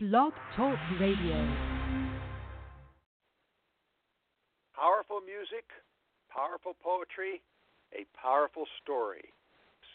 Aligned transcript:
Blog 0.00 0.32
Talk 0.54 0.78
Radio. 1.00 1.34
Powerful 4.76 5.20
music, 5.26 5.66
powerful 6.30 6.76
poetry, 6.80 7.42
a 7.92 8.06
powerful 8.16 8.66
story. 8.80 9.34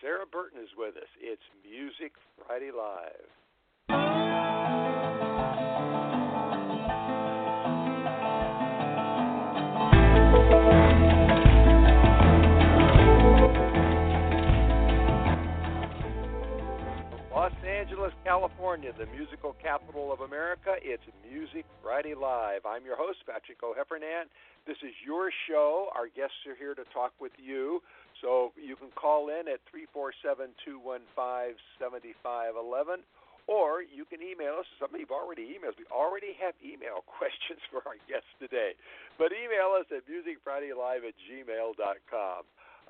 Sarah 0.02 0.26
Burton 0.30 0.60
is 0.62 0.68
with 0.78 0.98
us. 0.98 1.08
It's 1.22 1.42
Music 1.64 2.12
Friday 2.36 2.72
Live. 2.76 4.53
Angeles, 18.04 18.20
California, 18.28 18.92
the 19.00 19.08
musical 19.16 19.56
capital 19.64 20.12
of 20.12 20.28
America. 20.28 20.76
It's 20.84 21.08
Music 21.24 21.64
Friday 21.80 22.12
Live. 22.12 22.68
I'm 22.68 22.84
your 22.84 23.00
host, 23.00 23.24
Patrick 23.24 23.64
O'Heffernan. 23.64 24.28
This 24.68 24.76
is 24.84 24.92
your 25.08 25.32
show. 25.48 25.88
Our 25.96 26.12
guests 26.12 26.36
are 26.44 26.60
here 26.60 26.76
to 26.76 26.84
talk 26.92 27.16
with 27.24 27.32
you. 27.40 27.80
So 28.20 28.52
you 28.60 28.76
can 28.76 28.92
call 29.00 29.32
in 29.32 29.48
at 29.48 29.64
347 29.72 30.52
215 30.68 31.56
7511 31.80 33.08
or 33.48 33.88
you 33.88 34.04
can 34.04 34.20
email 34.20 34.60
us. 34.60 34.68
Some 34.84 34.92
of 34.92 35.00
you 35.00 35.08
have 35.08 35.16
already 35.16 35.56
emailed. 35.56 35.80
We 35.80 35.88
already 35.88 36.36
have 36.44 36.60
email 36.60 37.08
questions 37.20 37.64
for 37.72 37.88
our 37.88 37.96
guests 38.12 38.36
today. 38.36 38.76
But 39.16 39.32
email 39.32 39.80
us 39.80 39.88
at 39.96 40.04
musicfridaylive 40.12 41.08
at 41.08 41.16
gmail.com. 41.24 42.42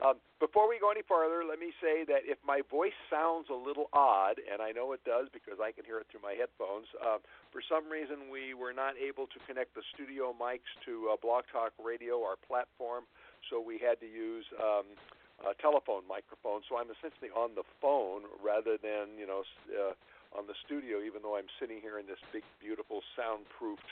Um, 0.01 0.17
before 0.41 0.67
we 0.67 0.81
go 0.81 0.89
any 0.89 1.05
further, 1.05 1.45
let 1.45 1.59
me 1.59 1.71
say 1.77 2.03
that 2.09 2.25
if 2.25 2.41
my 2.41 2.65
voice 2.67 2.97
sounds 3.07 3.47
a 3.53 3.55
little 3.55 3.87
odd, 3.93 4.41
and 4.41 4.59
I 4.61 4.73
know 4.73 4.91
it 4.91 5.05
does 5.05 5.29
because 5.29 5.61
I 5.61 5.71
can 5.71 5.85
hear 5.85 6.01
it 6.01 6.09
through 6.09 6.25
my 6.25 6.33
headphones, 6.33 6.89
uh, 6.97 7.21
for 7.53 7.61
some 7.61 7.87
reason 7.87 8.27
we 8.33 8.57
were 8.57 8.73
not 8.73 8.97
able 8.97 9.29
to 9.29 9.37
connect 9.45 9.77
the 9.77 9.85
studio 9.93 10.33
mics 10.33 10.67
to 10.89 11.13
uh, 11.13 11.17
Talk 11.21 11.77
Radio, 11.77 12.25
our 12.25 12.35
platform, 12.41 13.05
so 13.47 13.61
we 13.61 13.77
had 13.77 14.01
to 14.01 14.09
use 14.09 14.43
um, 14.57 14.97
a 15.45 15.53
telephone 15.61 16.03
microphone. 16.09 16.65
So 16.67 16.75
I'm 16.75 16.89
essentially 16.89 17.29
on 17.31 17.55
the 17.55 17.63
phone 17.79 18.25
rather 18.41 18.75
than, 18.81 19.15
you 19.15 19.27
know, 19.29 19.45
uh, 19.71 19.93
on 20.33 20.49
the 20.49 20.57
studio, 20.65 20.99
even 21.05 21.21
though 21.21 21.37
I'm 21.37 21.51
sitting 21.61 21.77
here 21.79 22.01
in 22.01 22.09
this 22.09 22.19
big, 22.33 22.43
beautiful, 22.57 23.05
soundproofed 23.13 23.85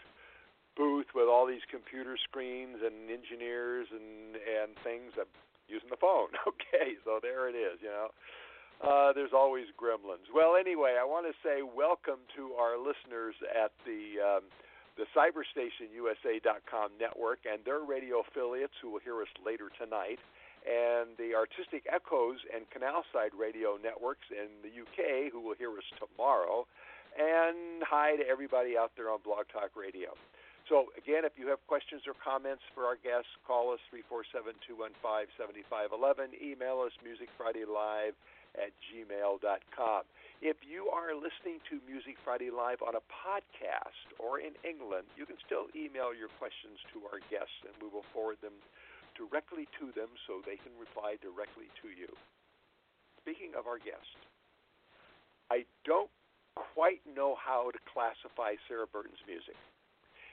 booth 0.75 1.07
with 1.13 1.27
all 1.27 1.45
these 1.45 1.63
computer 1.69 2.17
screens 2.17 2.79
and 2.81 3.11
engineers 3.11 3.87
and 3.91 4.35
and 4.39 4.71
things. 4.83 5.13
Using 5.71 5.89
the 5.89 5.99
phone. 5.99 6.29
Okay, 6.51 6.99
so 7.05 7.19
there 7.21 7.47
it 7.47 7.55
is. 7.55 7.79
You 7.81 7.89
know, 7.89 8.09
uh, 8.83 9.13
there's 9.13 9.33
always 9.33 9.65
gremlins. 9.79 10.27
Well, 10.33 10.55
anyway, 10.59 10.97
I 10.99 11.05
want 11.05 11.25
to 11.29 11.35
say 11.45 11.61
welcome 11.63 12.19
to 12.35 12.53
our 12.59 12.77
listeners 12.77 13.35
at 13.47 13.71
the 13.85 14.19
um, 14.19 14.43
the 14.99 15.07
CyberstationUSA.com 15.15 16.99
network 16.99 17.39
and 17.47 17.63
their 17.63 17.79
radio 17.79 18.21
affiliates 18.27 18.75
who 18.81 18.91
will 18.91 18.99
hear 18.99 19.21
us 19.21 19.31
later 19.39 19.71
tonight, 19.79 20.19
and 20.67 21.15
the 21.17 21.33
Artistic 21.33 21.87
Echoes 21.87 22.37
and 22.53 22.67
Canalside 22.69 23.31
radio 23.37 23.79
networks 23.81 24.27
in 24.29 24.51
the 24.61 24.69
UK 24.69 25.31
who 25.31 25.39
will 25.41 25.55
hear 25.55 25.71
us 25.71 25.87
tomorrow. 25.97 26.67
And 27.17 27.83
hi 27.83 28.15
to 28.15 28.23
everybody 28.27 28.77
out 28.77 28.91
there 28.95 29.09
on 29.09 29.19
Blog 29.23 29.47
Talk 29.51 29.75
Radio. 29.75 30.15
So, 30.71 30.87
again, 30.95 31.27
if 31.27 31.35
you 31.35 31.51
have 31.51 31.59
questions 31.67 32.07
or 32.07 32.15
comments 32.15 32.63
for 32.71 32.87
our 32.87 32.95
guests, 32.95 33.27
call 33.43 33.75
us 33.75 33.83
347 33.91 34.55
215 34.63 35.27
7511. 35.35 36.31
Email 36.39 36.79
us 36.87 36.95
musicfridaylive 37.03 38.15
at 38.55 38.71
gmail.com. 38.87 40.01
If 40.39 40.63
you 40.63 40.87
are 40.87 41.11
listening 41.11 41.59
to 41.67 41.83
Music 41.83 42.15
Friday 42.23 42.47
Live 42.47 42.79
on 42.79 42.95
a 42.95 43.03
podcast 43.11 44.15
or 44.15 44.39
in 44.39 44.55
England, 44.63 45.11
you 45.19 45.27
can 45.27 45.35
still 45.43 45.67
email 45.75 46.15
your 46.15 46.31
questions 46.39 46.79
to 46.95 47.03
our 47.11 47.19
guests 47.27 47.67
and 47.67 47.75
we 47.83 47.91
will 47.91 48.07
forward 48.15 48.39
them 48.39 48.55
directly 49.19 49.67
to 49.75 49.91
them 49.91 50.07
so 50.23 50.39
they 50.39 50.55
can 50.55 50.71
reply 50.79 51.19
directly 51.19 51.67
to 51.83 51.91
you. 51.91 52.07
Speaking 53.19 53.59
of 53.59 53.67
our 53.67 53.75
guests, 53.75 54.15
I 55.51 55.67
don't 55.83 56.11
quite 56.55 57.03
know 57.03 57.35
how 57.35 57.75
to 57.75 57.79
classify 57.91 58.55
Sarah 58.71 58.87
Burton's 58.87 59.19
music. 59.27 59.59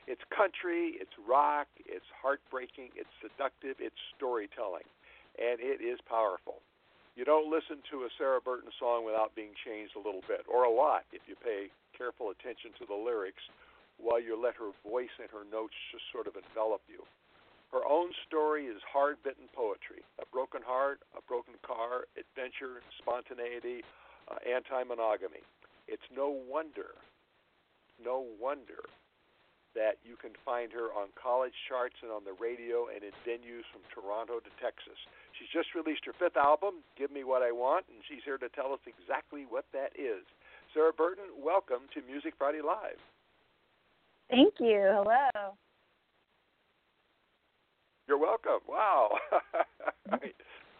It's 0.08 0.24
country, 0.32 0.96
it's 0.96 1.12
rock, 1.28 1.68
it's 1.84 2.08
heartbreaking, 2.16 2.96
it's 2.96 3.12
seductive, 3.20 3.76
it's 3.76 4.00
storytelling, 4.16 4.88
and 5.36 5.60
it 5.60 5.84
is 5.84 6.00
powerful. 6.08 6.64
You 7.12 7.28
don't 7.28 7.52
listen 7.52 7.84
to 7.92 8.08
a 8.08 8.10
Sarah 8.16 8.40
Burton 8.40 8.72
song 8.80 9.04
without 9.04 9.36
being 9.36 9.52
changed 9.52 10.00
a 10.00 10.02
little 10.02 10.24
bit, 10.24 10.48
or 10.48 10.64
a 10.64 10.72
lot 10.72 11.04
if 11.12 11.20
you 11.28 11.36
pay 11.36 11.68
careful 11.92 12.32
attention 12.32 12.72
to 12.80 12.88
the 12.88 12.96
lyrics 12.96 13.44
while 14.00 14.16
you 14.16 14.32
let 14.32 14.56
her 14.56 14.72
voice 14.80 15.12
and 15.20 15.28
her 15.28 15.44
notes 15.44 15.76
just 15.92 16.08
sort 16.08 16.24
of 16.24 16.40
envelop 16.40 16.80
you. 16.88 17.04
Her 17.68 17.84
own 17.84 18.08
story 18.24 18.64
is 18.64 18.80
hard 18.88 19.20
bitten 19.20 19.52
poetry 19.52 20.00
a 20.16 20.24
broken 20.32 20.64
heart, 20.64 21.04
a 21.12 21.20
broken 21.28 21.60
car, 21.60 22.08
adventure, 22.16 22.80
spontaneity, 22.96 23.84
uh, 24.24 24.40
anti 24.40 24.88
monogamy. 24.88 25.44
It's 25.84 26.08
no 26.08 26.32
wonder, 26.32 26.96
no 28.00 28.24
wonder 28.40 28.88
that 29.74 30.00
you 30.04 30.16
can 30.16 30.32
find 30.44 30.72
her 30.72 30.88
on 30.94 31.08
college 31.16 31.54
charts 31.68 31.96
and 32.02 32.10
on 32.10 32.24
the 32.24 32.36
radio 32.36 32.88
and 32.88 33.04
in 33.04 33.14
venues 33.24 33.66
from 33.68 33.84
Toronto 33.92 34.40
to 34.40 34.52
Texas. 34.60 34.96
She's 35.36 35.50
just 35.52 35.74
released 35.76 36.04
her 36.06 36.16
fifth 36.16 36.36
album, 36.36 36.82
Give 36.96 37.12
Me 37.12 37.24
What 37.24 37.42
I 37.42 37.52
Want, 37.52 37.84
and 37.92 38.00
she's 38.08 38.24
here 38.24 38.38
to 38.38 38.48
tell 38.50 38.72
us 38.72 38.80
exactly 38.88 39.44
what 39.48 39.66
that 39.72 39.92
is. 39.94 40.24
Sarah 40.74 40.92
Burton, 40.92 41.30
welcome 41.36 41.88
to 41.94 42.02
Music 42.04 42.34
Friday 42.38 42.60
Live. 42.64 43.00
Thank 44.30 44.54
you. 44.60 44.92
Hello. 44.92 45.56
You're 48.06 48.18
welcome. 48.18 48.60
Wow. 48.68 49.16
right. 50.12 50.36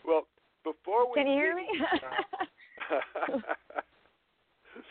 Well, 0.07 0.27
before 0.65 1.09
we 1.09 1.15
Can 1.15 1.27
you 1.27 1.35
hear 1.35 1.55
me? 1.55 1.69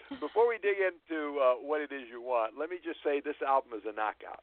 Before 0.07 0.47
we 0.47 0.55
dig 0.63 0.79
into 0.79 1.35
uh, 1.39 1.59
what 1.59 1.83
it 1.83 1.91
is 1.91 2.07
you 2.07 2.23
want, 2.23 2.55
let 2.55 2.71
me 2.71 2.79
just 2.79 3.03
say 3.03 3.19
this 3.19 3.35
album 3.43 3.75
is 3.75 3.83
a 3.83 3.91
knockout. 3.91 4.39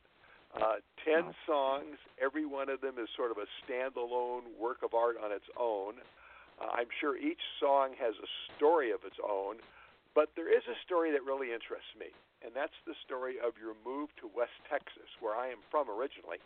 Uh, 0.52 0.84
ten 1.00 1.34
songs, 1.48 1.96
every 2.20 2.44
one 2.44 2.68
of 2.68 2.84
them 2.84 3.00
is 3.00 3.08
sort 3.16 3.32
of 3.32 3.40
a 3.40 3.48
standalone 3.64 4.44
work 4.60 4.84
of 4.84 4.92
art 4.92 5.16
on 5.16 5.32
its 5.32 5.48
own. 5.58 5.98
Uh, 6.60 6.68
I'm 6.70 6.92
sure 7.00 7.16
each 7.16 7.40
song 7.58 7.96
has 7.98 8.14
a 8.20 8.28
story 8.54 8.92
of 8.92 9.02
its 9.08 9.16
own, 9.18 9.56
but 10.14 10.30
there 10.36 10.52
is 10.52 10.62
a 10.68 10.76
story 10.84 11.10
that 11.10 11.24
really 11.24 11.50
interests 11.50 11.90
me, 11.98 12.12
and 12.44 12.52
that's 12.54 12.76
the 12.86 12.94
story 13.02 13.40
of 13.40 13.58
your 13.58 13.74
move 13.82 14.14
to 14.20 14.30
West 14.30 14.54
Texas, 14.70 15.10
where 15.18 15.34
I 15.34 15.48
am 15.48 15.64
from 15.72 15.90
originally. 15.90 16.38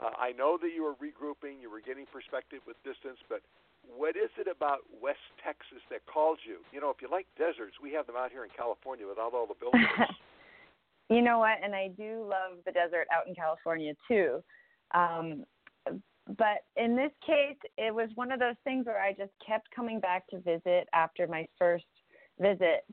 Uh, 0.00 0.16
I 0.16 0.32
know 0.32 0.56
that 0.56 0.72
you 0.72 0.86
were 0.86 0.96
regrouping, 0.96 1.60
you 1.60 1.68
were 1.68 1.84
getting 1.84 2.08
perspective 2.08 2.64
with 2.64 2.80
distance, 2.80 3.20
but 3.28 3.44
what 3.96 4.16
is 4.16 4.30
it 4.38 4.46
about 4.48 4.78
West 5.00 5.18
Texas 5.44 5.82
that 5.90 6.04
calls 6.06 6.38
you? 6.46 6.58
You 6.72 6.80
know, 6.80 6.90
if 6.90 7.02
you 7.02 7.08
like 7.10 7.26
deserts, 7.38 7.76
we 7.82 7.92
have 7.92 8.06
them 8.06 8.16
out 8.16 8.30
here 8.30 8.44
in 8.44 8.50
California 8.56 9.06
without 9.06 9.34
all 9.34 9.46
the 9.46 9.54
buildings. 9.54 9.86
you 11.10 11.22
know 11.22 11.38
what? 11.38 11.58
And 11.62 11.74
I 11.74 11.88
do 11.88 12.26
love 12.28 12.58
the 12.66 12.72
desert 12.72 13.06
out 13.12 13.26
in 13.26 13.34
California 13.34 13.94
too. 14.08 14.42
Um, 14.92 15.44
but 16.38 16.64
in 16.76 16.94
this 16.96 17.10
case, 17.26 17.56
it 17.76 17.94
was 17.94 18.08
one 18.14 18.30
of 18.30 18.38
those 18.38 18.54
things 18.64 18.86
where 18.86 19.00
I 19.00 19.12
just 19.12 19.32
kept 19.44 19.70
coming 19.74 20.00
back 20.00 20.28
to 20.28 20.40
visit 20.40 20.88
after 20.92 21.26
my 21.26 21.46
first 21.58 21.84
visit, 22.38 22.84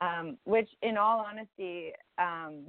um, 0.00 0.36
which, 0.44 0.68
in 0.82 0.96
all 0.96 1.24
honesty, 1.26 1.92
um, 2.18 2.64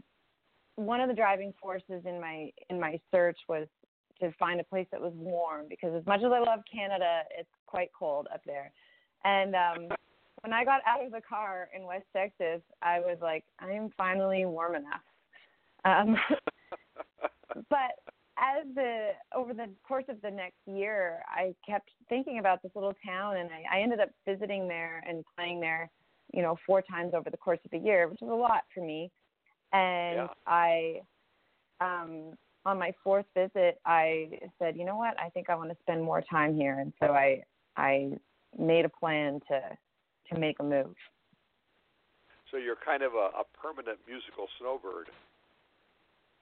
one 0.75 1.01
of 1.01 1.09
the 1.09 1.15
driving 1.15 1.53
forces 1.61 2.03
in 2.05 2.19
my 2.21 2.49
in 2.69 2.79
my 2.79 2.99
search 3.11 3.37
was 3.47 3.67
to 4.21 4.31
find 4.39 4.59
a 4.59 4.63
place 4.63 4.87
that 4.91 5.01
was 5.01 5.13
warm 5.15 5.65
because 5.69 5.93
as 5.95 6.05
much 6.05 6.19
as 6.19 6.31
I 6.31 6.39
love 6.39 6.59
Canada, 6.71 7.21
it's 7.37 7.49
quite 7.65 7.89
cold 7.97 8.27
up 8.33 8.41
there. 8.45 8.71
And 9.23 9.55
um 9.55 9.97
when 10.41 10.53
I 10.53 10.65
got 10.65 10.81
out 10.85 11.03
of 11.05 11.11
the 11.11 11.21
car 11.21 11.69
in 11.75 11.85
West 11.85 12.05
Texas, 12.15 12.61
I 12.81 12.99
was 12.99 13.17
like, 13.21 13.45
I 13.59 13.71
am 13.71 13.89
finally 13.97 14.45
warm 14.45 14.75
enough. 14.75 15.01
Um 15.85 16.15
but 17.69 17.95
as 18.37 18.65
the 18.75 19.11
over 19.35 19.53
the 19.53 19.69
course 19.87 20.05
of 20.09 20.21
the 20.21 20.31
next 20.31 20.59
year, 20.65 21.21
I 21.27 21.53
kept 21.67 21.89
thinking 22.09 22.39
about 22.39 22.61
this 22.61 22.71
little 22.75 22.93
town 23.05 23.37
and 23.37 23.49
I, 23.51 23.77
I 23.77 23.81
ended 23.81 23.99
up 23.99 24.09
visiting 24.27 24.67
there 24.67 25.03
and 25.07 25.23
playing 25.37 25.59
there, 25.59 25.89
you 26.33 26.41
know, 26.41 26.57
four 26.65 26.81
times 26.81 27.13
over 27.13 27.29
the 27.29 27.37
course 27.37 27.59
of 27.63 27.71
the 27.71 27.77
year, 27.77 28.07
which 28.07 28.21
is 28.21 28.29
a 28.29 28.33
lot 28.33 28.63
for 28.73 28.81
me. 28.81 29.11
And 29.71 30.17
Yeah. 30.17 30.27
I 30.47 31.01
um 31.79 32.33
on 32.65 32.79
my 32.79 32.93
fourth 33.03 33.25
visit 33.35 33.79
I 33.85 34.39
said, 34.59 34.77
you 34.77 34.85
know 34.85 34.97
what, 34.97 35.19
I 35.19 35.29
think 35.29 35.49
I 35.49 35.55
want 35.55 35.69
to 35.69 35.77
spend 35.81 36.03
more 36.03 36.21
time 36.21 36.55
here 36.55 36.79
and 36.79 36.93
so 36.99 37.07
I 37.13 37.43
I 37.77 38.11
made 38.57 38.85
a 38.85 38.89
plan 38.89 39.39
to 39.49 39.61
to 40.31 40.39
make 40.39 40.59
a 40.59 40.63
move. 40.63 40.95
so 42.51 42.57
you're 42.57 42.77
kind 42.83 43.03
of 43.03 43.13
a, 43.13 43.29
a 43.39 43.43
permanent 43.61 43.99
musical 44.07 44.47
snowbird. 44.59 45.09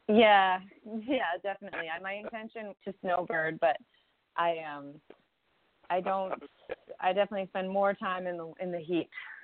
Yeah, 0.08 0.60
yeah, 1.08 1.38
definitely. 1.42 1.88
I, 1.90 2.02
my 2.02 2.14
intention 2.14 2.74
to 2.86 2.94
snowbird, 3.02 3.60
but 3.60 3.78
I 4.36 4.58
um 4.60 4.96
I 5.90 6.02
don't 6.02 6.42
I 7.00 7.14
definitely 7.14 7.48
spend 7.48 7.70
more 7.70 7.94
time 7.94 8.28
in 8.28 8.38
the 8.38 8.52
in 8.60 8.72
the 8.72 8.80
heat. 8.80 9.10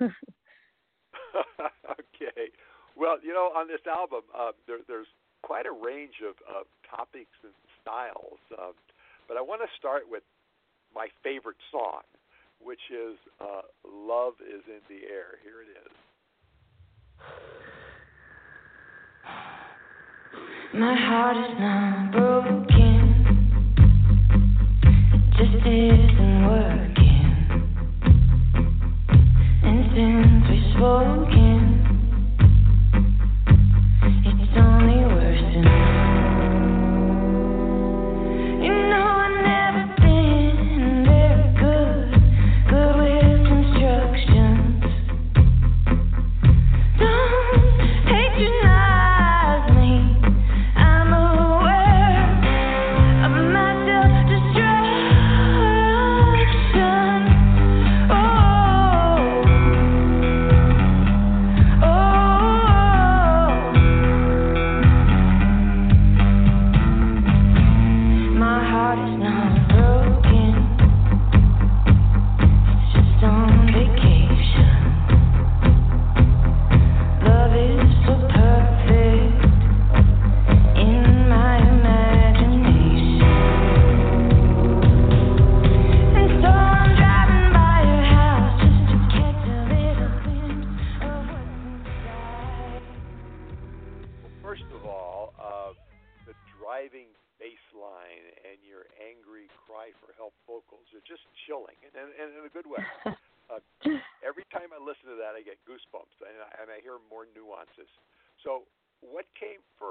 okay. 1.90 2.50
well, 2.96 3.16
you 3.22 3.32
know, 3.32 3.50
on 3.56 3.68
this 3.68 3.80
album, 3.86 4.22
uh, 4.36 4.52
there, 4.66 4.78
there's 4.86 5.06
quite 5.42 5.66
a 5.66 5.72
range 5.72 6.20
of, 6.26 6.34
of 6.48 6.66
topics 6.88 7.36
and 7.42 7.52
styles, 7.82 8.38
um, 8.58 8.72
but 9.26 9.36
I 9.36 9.40
want 9.40 9.60
to 9.62 9.68
start 9.78 10.02
with 10.10 10.22
my 10.94 11.08
favorite 11.22 11.56
song, 11.70 12.02
which 12.60 12.90
is 12.90 13.16
uh, 13.40 13.62
"Love 13.84 14.34
Is 14.40 14.62
in 14.66 14.80
the 14.88 15.06
Air." 15.06 15.38
Here 15.42 15.62
it 15.62 15.70
is. 15.84 15.92
My 20.74 20.94
heart 20.94 21.36
is 21.36 21.58
not 21.58 22.12
broken, 22.12 22.98
it 25.14 25.22
just 25.36 25.66
isn't 25.66 26.46
working. 26.46 27.28
And 29.64 29.78
since 29.94 30.50
we've 30.50 30.68
spoken, 30.76 31.47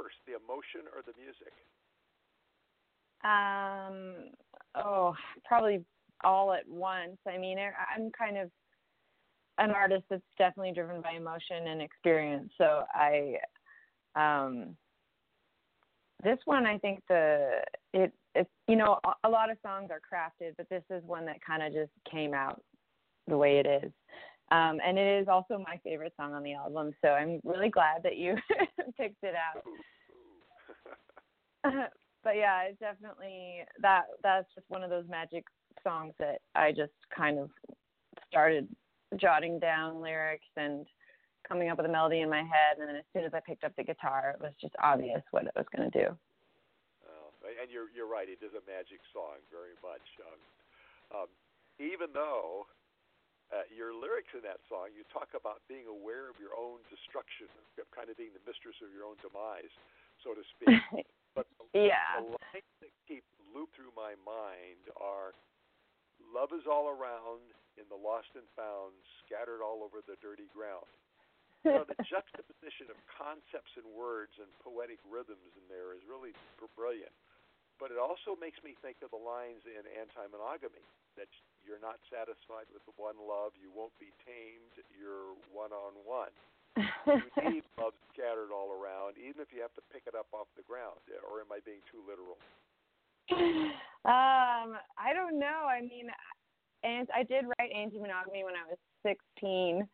first, 0.07 0.17
the 0.25 0.33
emotion 0.33 0.87
or 0.95 1.01
the 1.03 1.13
music? 1.19 1.53
Um, 3.23 4.31
oh, 4.75 5.15
probably 5.45 5.83
all 6.23 6.53
at 6.53 6.67
once. 6.67 7.17
I 7.27 7.37
mean, 7.37 7.57
I'm 7.59 8.11
kind 8.17 8.37
of 8.37 8.49
an 9.57 9.71
artist 9.71 10.03
that's 10.09 10.21
definitely 10.37 10.73
driven 10.73 11.01
by 11.01 11.13
emotion 11.13 11.67
and 11.67 11.81
experience. 11.81 12.51
So 12.57 12.83
I, 12.93 13.37
um, 14.15 14.75
this 16.23 16.37
one, 16.45 16.65
I 16.65 16.77
think 16.77 17.01
the 17.09 17.61
it 17.93 18.11
it 18.33 18.47
you 18.67 18.75
know 18.75 18.99
a, 19.05 19.27
a 19.27 19.29
lot 19.29 19.51
of 19.51 19.57
songs 19.63 19.89
are 19.91 20.01
crafted, 20.01 20.53
but 20.57 20.69
this 20.69 20.83
is 20.89 21.03
one 21.05 21.25
that 21.25 21.37
kind 21.45 21.61
of 21.61 21.73
just 21.73 21.91
came 22.11 22.33
out 22.33 22.61
the 23.27 23.37
way 23.37 23.59
it 23.59 23.65
is. 23.65 23.91
Um, 24.49 24.79
and 24.85 24.97
it 24.97 25.21
is 25.21 25.27
also 25.27 25.57
my 25.57 25.79
favorite 25.83 26.13
song 26.17 26.33
on 26.33 26.41
the 26.41 26.53
album, 26.53 26.93
so 27.03 27.09
I'm 27.09 27.41
really 27.43 27.69
glad 27.69 28.01
that 28.03 28.17
you 28.17 28.35
picked 28.97 29.23
it 29.23 29.35
out. 29.35 29.61
but 32.23 32.35
yeah, 32.35 32.63
it's 32.63 32.79
definitely 32.79 33.63
that 33.81 34.03
that's 34.23 34.47
just 34.55 34.69
one 34.69 34.83
of 34.83 34.89
those 34.89 35.05
magic 35.09 35.45
songs 35.83 36.13
that 36.19 36.41
I 36.55 36.71
just 36.71 36.93
kind 37.15 37.39
of 37.39 37.49
started 38.27 38.67
jotting 39.15 39.59
down 39.59 40.01
lyrics 40.01 40.49
and 40.57 40.85
coming 41.47 41.69
up 41.69 41.77
with 41.77 41.87
a 41.87 41.91
melody 41.91 42.19
in 42.19 42.29
my 42.29 42.43
head 42.43 42.75
and 42.75 42.89
then 42.89 42.97
as 42.97 43.07
soon 43.13 43.23
as 43.23 43.31
I 43.31 43.39
picked 43.39 43.63
up 43.63 43.71
the 43.77 43.87
guitar 43.87 44.35
it 44.35 44.43
was 44.43 44.51
just 44.59 44.75
obvious 44.83 45.23
what 45.31 45.47
it 45.47 45.55
was 45.55 45.65
going 45.71 45.89
to 45.89 45.95
do. 45.95 46.07
Oh, 47.07 47.27
and 47.47 47.71
you're 47.71 47.87
you're 47.95 48.09
right. 48.09 48.27
It 48.27 48.43
is 48.43 48.51
a 48.51 48.63
magic 48.67 48.99
song, 49.15 49.39
very 49.47 49.79
much. 49.79 50.03
Um, 50.19 50.41
um, 51.23 51.29
even 51.79 52.11
though 52.11 52.67
uh, 53.53 53.63
your 53.71 53.95
lyrics 53.95 54.35
in 54.35 54.43
that 54.43 54.59
song, 54.67 54.91
you 54.91 55.07
talk 55.07 55.31
about 55.31 55.63
being 55.71 55.87
aware 55.87 56.27
of 56.27 56.35
your 56.35 56.51
own 56.57 56.83
destruction, 56.91 57.47
of 57.79 57.87
kind 57.95 58.11
of 58.11 58.19
being 58.19 58.35
the 58.35 58.43
mistress 58.43 58.75
of 58.83 58.91
your 58.91 59.07
own 59.07 59.15
demise, 59.23 59.71
so 60.19 60.35
to 60.35 60.43
speak. 60.51 61.07
But 61.37 61.45
the, 61.61 61.93
yeah. 61.93 62.17
the 62.17 62.33
lines 62.33 62.73
that 62.81 62.89
keep 63.05 63.21
loop 63.53 63.69
through 63.77 63.93
my 63.93 64.17
mind 64.25 64.89
are 64.97 65.37
love 66.33 66.49
is 66.49 66.65
all 66.65 66.89
around 66.89 67.45
in 67.77 67.85
the 67.93 67.99
lost 67.99 68.33
and 68.33 68.49
found, 68.57 68.97
scattered 69.21 69.61
all 69.61 69.85
over 69.85 70.01
the 70.01 70.17
dirty 70.17 70.49
ground. 70.49 70.89
You 71.61 71.77
know, 71.77 71.85
the 71.85 71.97
juxtaposition 72.09 72.89
of 72.89 72.97
concepts 73.05 73.69
and 73.77 73.85
words 73.93 74.33
and 74.41 74.49
poetic 74.65 74.97
rhythms 75.05 75.53
in 75.53 75.65
there 75.69 75.93
is 75.93 76.01
really 76.09 76.33
brilliant. 76.73 77.13
But 77.77 77.93
it 77.93 78.01
also 78.01 78.33
makes 78.33 78.57
me 78.65 78.73
think 78.81 79.05
of 79.05 79.13
the 79.13 79.21
lines 79.21 79.61
in 79.69 79.85
anti-monogamy 79.93 80.81
that 81.21 81.29
you're 81.61 81.81
not 81.81 82.01
satisfied 82.09 82.65
with 82.73 82.81
the 82.89 82.95
one 82.97 83.21
love, 83.21 83.53
you 83.53 83.69
won't 83.69 83.93
be 84.01 84.09
tamed, 84.25 84.73
you're 84.97 85.37
one-on-one. 85.53 86.33
You 87.07 87.49
need 87.49 87.63
love 87.77 87.93
scattered 88.13 88.53
all 88.53 88.71
around, 88.71 89.17
even 89.17 89.41
if 89.41 89.49
you 89.53 89.61
have 89.61 89.73
to 89.75 89.81
pick 89.91 90.03
it 90.07 90.15
up 90.15 90.27
off 90.33 90.47
the 90.55 90.63
ground. 90.63 90.99
Or 91.29 91.41
am 91.41 91.51
I 91.51 91.59
being 91.65 91.81
too 91.91 92.01
literal? 92.05 92.37
um, 94.05 94.77
I 94.97 95.13
don't 95.13 95.39
know. 95.39 95.67
I 95.67 95.81
mean, 95.81 96.07
and 96.83 97.07
I 97.15 97.23
did 97.23 97.45
write 97.45 97.71
anti-monogamy 97.75 98.43
when 98.43 98.53
I 98.55 98.65
was 98.69 98.77
16. 99.03 99.87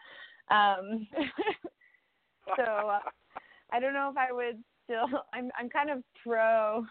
Um, 0.51 1.07
so 2.57 2.63
uh, 2.63 2.99
I 3.71 3.79
don't 3.79 3.93
know 3.93 4.09
if 4.11 4.17
I 4.17 4.31
would 4.31 4.63
still. 4.85 5.07
I'm 5.33 5.49
I'm 5.57 5.69
kind 5.69 5.89
of 5.89 6.03
pro 6.23 6.85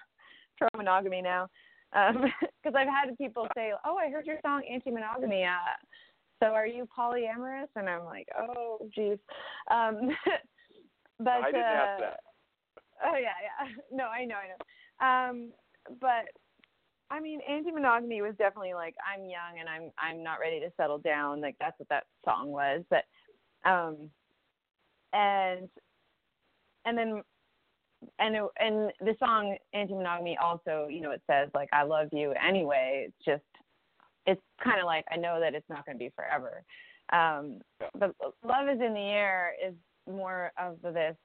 pro 0.59 0.69
monogamy 0.77 1.23
now, 1.23 1.49
because 1.93 2.75
I've 2.77 2.89
had 2.89 3.17
people 3.19 3.47
say, 3.55 3.73
"Oh, 3.85 3.97
I 3.97 4.11
heard 4.11 4.27
your 4.27 4.39
song 4.43 4.63
anti-monogamy. 4.71 5.45
Uh, 5.45 5.77
so 6.43 6.49
are 6.49 6.67
you 6.67 6.89
polyamorous?" 6.97 7.69
And 7.77 7.89
I'm 7.89 8.05
like, 8.05 8.27
"Oh, 8.37 8.79
geez." 8.95 9.19
Um, 9.71 10.09
but 11.19 11.29
I 11.29 11.47
didn't 11.47 11.63
uh, 11.63 11.65
ask 11.65 12.01
that. 12.01 12.21
Oh 13.05 13.17
yeah, 13.17 13.35
yeah. 13.43 13.69
No, 13.93 14.05
I 14.05 14.25
know, 14.25 14.37
I 14.37 14.49
know. 14.49 15.31
Um, 15.31 15.53
but 16.01 16.27
I 17.11 17.21
mean, 17.21 17.41
anti-monogamy 17.49 18.23
was 18.23 18.35
definitely 18.39 18.75
like 18.75 18.95
I'm 19.07 19.25
young 19.25 19.61
and 19.61 19.69
I'm 19.69 19.91
I'm 19.99 20.23
not 20.23 20.41
ready 20.41 20.61
to 20.61 20.73
settle 20.77 20.99
down. 20.99 21.41
Like 21.41 21.57
that's 21.61 21.79
what 21.79 21.89
that 21.91 22.05
song 22.25 22.51
was. 22.51 22.83
But 22.91 23.05
um, 23.69 24.11
and 25.13 25.69
and 26.85 26.99
then 26.99 27.23
and 28.19 28.35
it, 28.37 28.43
and 28.59 28.93
the 29.01 29.15
song 29.19 29.57
anti-monogamy 29.75 30.39
also, 30.43 30.89
you 30.91 31.01
know, 31.01 31.11
it 31.13 31.23
says 31.31 31.51
like 31.55 31.69
I 31.73 31.83
love 31.83 32.09
you 32.13 32.33
anyway. 32.33 33.07
It's 33.09 33.25
just 33.25 33.43
it's 34.27 34.41
kind 34.63 34.81
of 34.81 34.87
like 34.87 35.05
I 35.13 35.17
know 35.17 35.41
that 35.41 35.55
it's 35.55 35.69
not 35.69 35.85
going 35.85 35.97
to 35.97 36.05
be 36.05 36.13
forever. 36.15 36.63
Um, 37.13 37.61
but 37.99 38.15
love 38.45 38.69
is 38.69 38.81
in 38.81 38.95
the 38.95 39.01
air 39.01 39.53
is 39.65 39.75
more 40.11 40.53
of 40.59 40.81
this 40.83 41.17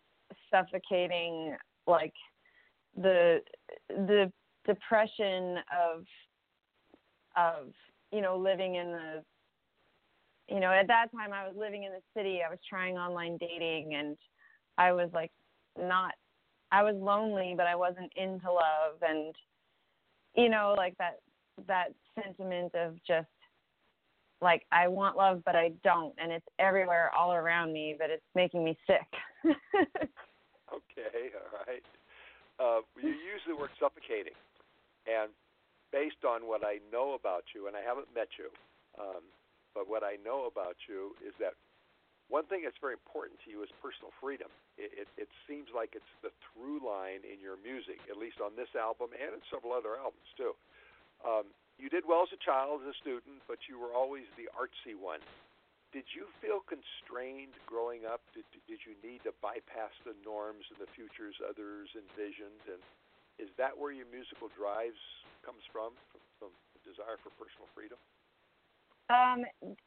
suffocating 0.51 1.56
like 1.86 2.13
the 2.96 3.39
the 3.89 4.32
depression 4.66 5.58
of 5.72 6.04
of 7.36 7.72
you 8.12 8.22
know 8.22 8.38
living 8.38 8.75
in 8.75 8.92
the 8.92 9.24
you 10.54 10.60
know 10.60 10.72
at 10.72 10.88
that 10.88 11.12
time 11.12 11.32
I 11.32 11.48
was 11.48 11.56
living 11.58 11.84
in 11.84 11.92
the 11.92 12.01
city 12.20 12.42
I 12.46 12.50
was 12.50 12.60
trying 12.68 12.98
online 12.98 13.38
dating 13.38 13.96
and 13.96 14.18
I 14.77 14.92
was 14.92 15.10
like 15.13 15.32
not 15.80 16.13
I 16.72 16.84
was 16.84 16.96
lonely 16.96 17.54
but 17.56 17.68
I 17.68 17.75
wasn't 17.75 18.12
into 18.16 18.51
love 18.51 19.01
and 19.01 19.34
you 20.36 20.50
know 20.50 20.74
like 20.75 20.98
that 20.98 21.20
that 21.68 21.94
sentiment 22.16 22.74
of 22.76 22.96
just 23.06 23.28
like 24.42 24.66
I 24.72 24.88
want 24.88 25.18
love 25.18 25.42
but 25.46 25.56
I 25.56 25.72
don't 25.84 26.14
and 26.18 26.32
it's 26.32 26.46
everywhere 26.60 27.12
all 27.18 27.34
around 27.34 27.74
me 27.74 27.96
but 27.98 28.10
it's 28.10 28.24
making 28.36 28.64
me 28.64 28.78
sick. 28.86 29.08
okay, 29.46 31.34
all 31.38 31.52
right. 31.68 31.84
Uh, 32.60 32.82
you 33.02 33.10
use 33.10 33.42
the 33.46 33.56
word 33.56 33.70
suffocating, 33.78 34.34
and 35.06 35.30
based 35.94 36.26
on 36.26 36.50
what 36.50 36.66
I 36.66 36.82
know 36.90 37.14
about 37.14 37.46
you, 37.54 37.70
and 37.70 37.78
I 37.78 37.86
haven't 37.86 38.10
met 38.18 38.34
you, 38.34 38.50
um, 38.98 39.22
but 39.78 39.86
what 39.86 40.02
I 40.02 40.18
know 40.26 40.50
about 40.50 40.74
you 40.90 41.14
is 41.22 41.38
that 41.38 41.54
one 42.28 42.44
thing 42.52 42.66
that's 42.66 42.82
very 42.82 42.98
important 42.98 43.40
to 43.46 43.54
you 43.54 43.64
is 43.64 43.72
personal 43.80 44.12
freedom. 44.20 44.52
It, 44.76 45.08
it, 45.08 45.08
it 45.16 45.30
seems 45.48 45.72
like 45.72 45.96
it's 45.96 46.12
the 46.20 46.34
through 46.44 46.84
line 46.84 47.24
in 47.24 47.40
your 47.40 47.56
music, 47.62 48.04
at 48.12 48.20
least 48.20 48.44
on 48.44 48.52
this 48.60 48.74
album 48.76 49.16
and 49.16 49.32
in 49.38 49.42
several 49.48 49.72
other 49.72 49.96
albums 49.96 50.28
too. 50.36 50.52
Um, 51.25 51.50
you 51.77 51.89
did 51.89 52.03
well 52.09 52.25
as 52.25 52.33
a 52.33 52.41
child, 52.41 52.81
as 52.81 52.93
a 52.93 52.97
student, 52.97 53.45
but 53.45 53.69
you 53.69 53.77
were 53.77 53.93
always 53.93 54.25
the 54.33 54.50
artsy 54.57 54.97
one. 54.97 55.21
Did 55.93 56.09
you 56.12 56.27
feel 56.43 56.65
constrained 56.65 57.55
growing 57.63 58.03
up? 58.03 58.19
Did, 58.36 58.43
did 58.67 58.81
you 58.83 58.97
need 59.00 59.24
to 59.24 59.31
bypass 59.39 59.93
the 60.03 60.17
norms 60.25 60.65
and 60.74 60.81
the 60.81 60.89
futures 60.97 61.38
others 61.45 61.88
envisioned? 61.95 62.65
And 62.67 62.81
is 63.39 63.50
that 63.62 63.77
where 63.77 63.93
your 63.93 64.09
musical 64.09 64.50
drives 64.51 65.00
comes 65.45 65.63
from, 65.71 65.95
from, 66.12 66.21
from 66.41 66.51
the 66.75 66.81
desire 66.83 67.15
for 67.21 67.31
personal 67.39 67.69
freedom? 67.71 67.97
Um, 69.09 69.45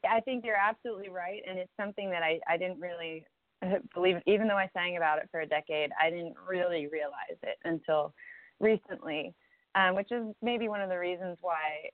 I 0.08 0.20
think 0.20 0.44
you're 0.44 0.56
absolutely 0.56 1.10
right, 1.10 1.42
and 1.46 1.58
it's 1.58 1.72
something 1.76 2.08
that 2.10 2.22
I, 2.22 2.40
I 2.48 2.56
didn't 2.56 2.80
really 2.80 3.24
believe. 3.94 4.16
Even 4.26 4.48
though 4.48 4.56
I 4.56 4.70
sang 4.72 4.96
about 4.96 5.18
it 5.18 5.28
for 5.30 5.40
a 5.40 5.46
decade, 5.46 5.90
I 6.00 6.08
didn't 6.08 6.36
really 6.48 6.86
realize 6.86 7.36
it 7.42 7.58
until 7.64 8.14
recently, 8.60 9.34
um, 9.74 9.94
which 9.94 10.10
is 10.10 10.24
maybe 10.42 10.68
one 10.68 10.80
of 10.80 10.88
the 10.88 10.98
reasons 10.98 11.38
why, 11.40 11.90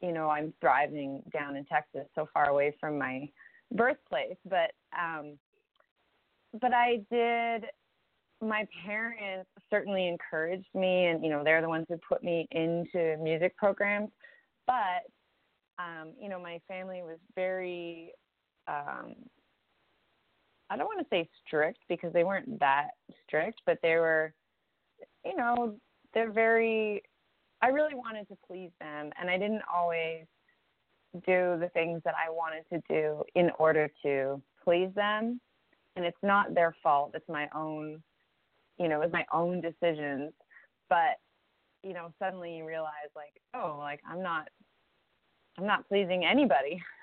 you 0.00 0.12
know, 0.12 0.28
I'm 0.28 0.52
thriving 0.60 1.22
down 1.32 1.56
in 1.56 1.64
Texas, 1.64 2.06
so 2.14 2.28
far 2.32 2.48
away 2.48 2.74
from 2.80 2.98
my 2.98 3.28
birthplace. 3.74 4.36
But 4.48 4.72
um, 4.98 5.38
but 6.60 6.72
I 6.72 7.00
did. 7.10 7.68
My 8.42 8.66
parents 8.84 9.48
certainly 9.70 10.08
encouraged 10.08 10.68
me, 10.74 11.06
and 11.06 11.24
you 11.24 11.30
know, 11.30 11.42
they're 11.42 11.62
the 11.62 11.68
ones 11.68 11.86
who 11.88 11.96
put 12.06 12.22
me 12.22 12.46
into 12.50 13.16
music 13.18 13.56
programs, 13.56 14.10
but 14.66 15.10
um, 15.78 16.12
you 16.20 16.28
know, 16.28 16.40
my 16.40 16.60
family 16.66 17.02
was 17.02 17.18
very, 17.34 18.12
um, 18.68 19.14
I 20.70 20.76
don't 20.76 20.86
want 20.86 21.00
to 21.00 21.06
say 21.10 21.28
strict 21.46 21.80
because 21.88 22.12
they 22.12 22.24
weren't 22.24 22.58
that 22.60 22.90
strict, 23.24 23.60
but 23.66 23.78
they 23.82 23.96
were, 23.96 24.32
you 25.24 25.36
know, 25.36 25.76
they're 26.16 26.32
very, 26.32 27.02
I 27.62 27.68
really 27.68 27.94
wanted 27.94 28.26
to 28.28 28.38
please 28.46 28.70
them, 28.80 29.10
and 29.20 29.28
I 29.28 29.36
didn't 29.36 29.62
always 29.72 30.24
do 31.14 31.58
the 31.60 31.70
things 31.74 32.00
that 32.06 32.14
I 32.14 32.30
wanted 32.30 32.64
to 32.72 32.82
do 32.88 33.22
in 33.34 33.50
order 33.58 33.90
to 34.02 34.40
please 34.64 34.88
them. 34.96 35.40
And 35.94 36.04
it's 36.04 36.16
not 36.22 36.54
their 36.54 36.74
fault, 36.82 37.12
it's 37.14 37.28
my 37.28 37.48
own, 37.54 38.02
you 38.78 38.88
know, 38.88 39.02
it's 39.02 39.12
my 39.12 39.26
own 39.30 39.60
decisions. 39.60 40.32
But, 40.88 41.20
you 41.82 41.92
know, 41.92 42.12
suddenly 42.18 42.56
you 42.56 42.66
realize, 42.66 43.10
like, 43.14 43.40
oh, 43.54 43.76
like, 43.78 44.00
I'm 44.10 44.22
not 44.22 44.48
I'm 45.58 45.66
not 45.66 45.88
pleasing 45.88 46.24
anybody, 46.24 46.82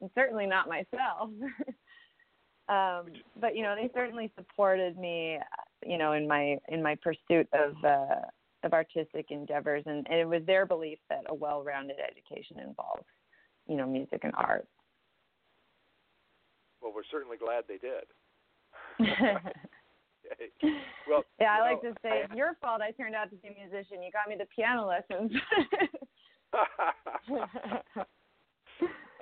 and 0.00 0.10
certainly 0.14 0.46
not 0.46 0.68
myself. 0.68 1.30
um, 2.68 3.12
but 3.40 3.54
you 3.56 3.62
know, 3.62 3.76
they 3.76 3.90
certainly 3.94 4.32
supported 4.36 4.98
me, 4.98 5.38
you 5.86 5.98
know, 5.98 6.12
in 6.12 6.26
my 6.26 6.56
in 6.68 6.82
my 6.82 6.96
pursuit 7.02 7.46
of 7.52 7.72
uh, 7.84 8.20
of 8.64 8.72
artistic 8.72 9.26
endeavors, 9.30 9.82
and, 9.86 10.06
and 10.08 10.20
it 10.20 10.28
was 10.28 10.42
their 10.46 10.66
belief 10.66 10.98
that 11.08 11.24
a 11.28 11.34
well-rounded 11.34 11.96
education 11.98 12.60
involves, 12.60 13.04
you 13.66 13.76
know, 13.76 13.86
music 13.86 14.20
and 14.22 14.32
art. 14.36 14.66
Well, 16.80 16.92
we're 16.94 17.02
certainly 17.10 17.36
glad 17.36 17.64
they 17.68 17.78
did. 17.78 18.04
well, 21.08 21.24
yeah, 21.40 21.52
I 21.52 21.56
you 21.56 21.62
like 21.62 21.82
know, 21.82 21.90
to 21.90 21.96
say 22.02 22.22
it's 22.24 22.34
your 22.34 22.56
fault 22.60 22.80
I 22.80 22.90
turned 22.92 23.14
out 23.14 23.30
to 23.30 23.36
be 23.36 23.48
a 23.48 23.52
musician. 23.52 24.02
You 24.02 24.10
got 24.10 24.28
me 24.28 24.34
the 24.38 24.46
piano 24.54 24.86
lessons. 24.86 25.32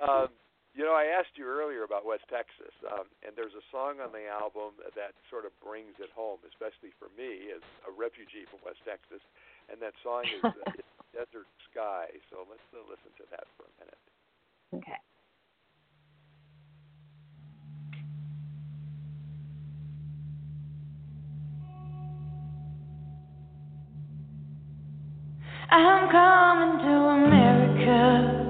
um, 0.07 0.27
you 0.73 0.87
know, 0.87 0.95
I 0.95 1.11
asked 1.11 1.35
you 1.35 1.43
earlier 1.43 1.83
about 1.83 2.07
West 2.07 2.23
Texas, 2.31 2.71
um, 2.87 3.11
and 3.27 3.35
there's 3.35 3.55
a 3.55 3.65
song 3.75 3.99
on 3.99 4.15
the 4.15 4.23
album 4.31 4.79
that 4.95 5.11
sort 5.27 5.43
of 5.43 5.51
brings 5.59 5.99
it 5.99 6.07
home, 6.15 6.39
especially 6.47 6.95
for 6.95 7.11
me 7.19 7.51
as 7.51 7.59
a 7.83 7.91
refugee 7.91 8.47
from 8.47 8.63
West 8.63 8.79
Texas. 8.87 9.19
And 9.67 9.83
that 9.83 9.93
song 9.99 10.23
is, 10.31 10.43
uh, 10.43 10.71
Desert 11.13 11.47
Sky. 11.71 12.07
So 12.31 12.47
let's 12.47 12.63
uh, 12.71 12.79
listen 12.87 13.11
to 13.19 13.25
that 13.35 13.43
for 13.59 13.67
a 13.67 13.73
minute. 13.83 13.99
okay. 14.79 14.99
I'm 25.71 26.11
coming 26.11 26.79
to 26.83 26.91
America 26.91 28.40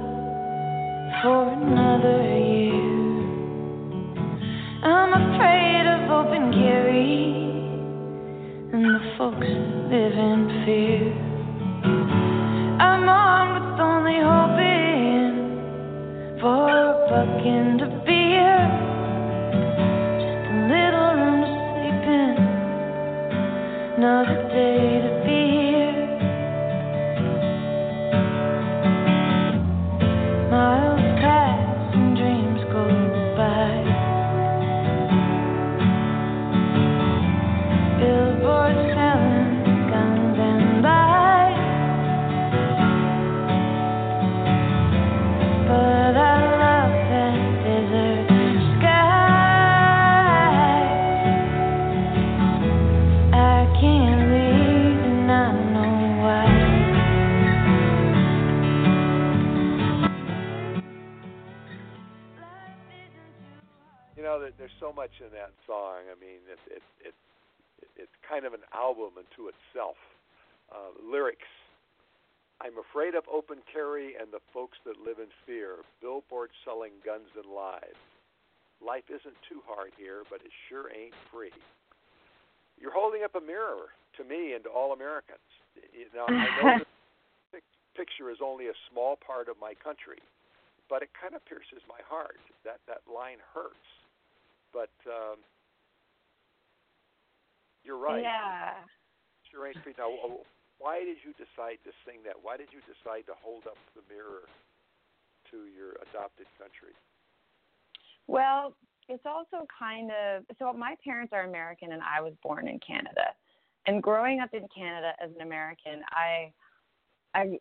I'm 4.83 5.13
afraid 5.13 5.85
of 5.85 6.09
open 6.09 6.51
carry 6.51 7.31
and 8.73 8.85
the 8.95 9.01
folks 9.17 9.45
live 9.45 10.17
in 10.17 10.63
fear. 10.65 11.13
I'm 12.81 13.07
armed 13.07 13.53
with 13.61 13.79
only 13.79 14.17
hoping 14.17 15.33
for 16.39 16.69
a 16.69 17.05
buck 17.07 17.45
and 17.45 17.81
a 17.81 17.90
so 64.91 64.95
much 64.95 65.11
in 65.23 65.31
that 65.31 65.55
song. 65.63 66.03
I 66.11 66.19
mean, 66.19 66.43
it, 66.51 66.59
it, 66.67 66.83
it, 66.99 67.15
it's 67.95 68.17
kind 68.27 68.45
of 68.45 68.51
an 68.51 68.67
album 68.75 69.15
unto 69.15 69.47
itself. 69.47 69.95
Uh, 70.67 70.91
lyrics. 70.99 71.47
I'm 72.59 72.77
afraid 72.77 73.15
of 73.15 73.23
open 73.31 73.63
carry 73.71 74.13
and 74.19 74.29
the 74.31 74.43
folks 74.53 74.77
that 74.85 74.99
live 74.99 75.17
in 75.17 75.31
fear. 75.47 75.81
Billboards 76.01 76.53
selling 76.63 76.93
guns 77.03 77.31
and 77.39 77.47
lies. 77.47 77.97
Life 78.83 79.07
isn't 79.09 79.37
too 79.47 79.63
hard 79.65 79.91
here, 79.97 80.23
but 80.29 80.43
it 80.43 80.51
sure 80.69 80.91
ain't 80.93 81.15
free. 81.31 81.53
You're 82.77 82.93
holding 82.93 83.23
up 83.23 83.35
a 83.35 83.43
mirror 83.43 83.93
to 84.17 84.23
me 84.23 84.53
and 84.53 84.63
to 84.65 84.69
all 84.69 84.93
Americans. 84.93 85.43
Know, 86.13 86.27
I 86.27 86.47
know 86.59 86.83
this 87.53 87.65
picture 87.95 88.29
is 88.29 88.43
only 88.43 88.67
a 88.67 88.77
small 88.91 89.15
part 89.15 89.47
of 89.47 89.55
my 89.61 89.73
country, 89.79 90.19
but 90.89 91.01
it 91.01 91.09
kind 91.15 91.33
of 91.33 91.45
pierces 91.45 91.81
my 91.87 92.01
heart. 92.05 92.41
That 92.65 92.81
that 92.87 93.05
line 93.09 93.41
hurts. 93.53 94.00
But 94.73 94.93
um, 95.07 95.37
you're 97.83 97.99
right. 97.99 98.23
Yeah. 98.23 98.73
Sure. 99.51 99.67
Now, 99.97 100.39
why 100.79 100.99
did 100.99 101.17
you 101.23 101.33
decide 101.33 101.77
to 101.83 101.91
sing 102.05 102.23
that? 102.25 102.35
Why 102.41 102.57
did 102.57 102.69
you 102.71 102.79
decide 102.87 103.27
to 103.27 103.33
hold 103.43 103.67
up 103.67 103.77
the 103.95 104.01
mirror 104.07 104.47
to 105.51 105.57
your 105.75 105.99
adopted 106.09 106.47
country? 106.57 106.95
Well, 108.27 108.75
it's 109.09 109.25
also 109.25 109.67
kind 109.77 110.11
of 110.11 110.43
so 110.57 110.71
my 110.73 110.95
parents 111.03 111.33
are 111.33 111.43
American 111.43 111.91
and 111.91 112.01
I 112.01 112.21
was 112.21 112.33
born 112.41 112.67
in 112.67 112.79
Canada. 112.79 113.35
And 113.87 114.01
growing 114.01 114.39
up 114.39 114.49
in 114.53 114.67
Canada 114.75 115.13
as 115.23 115.31
an 115.35 115.41
American, 115.41 116.01
I 116.11 116.51
I 117.35 117.59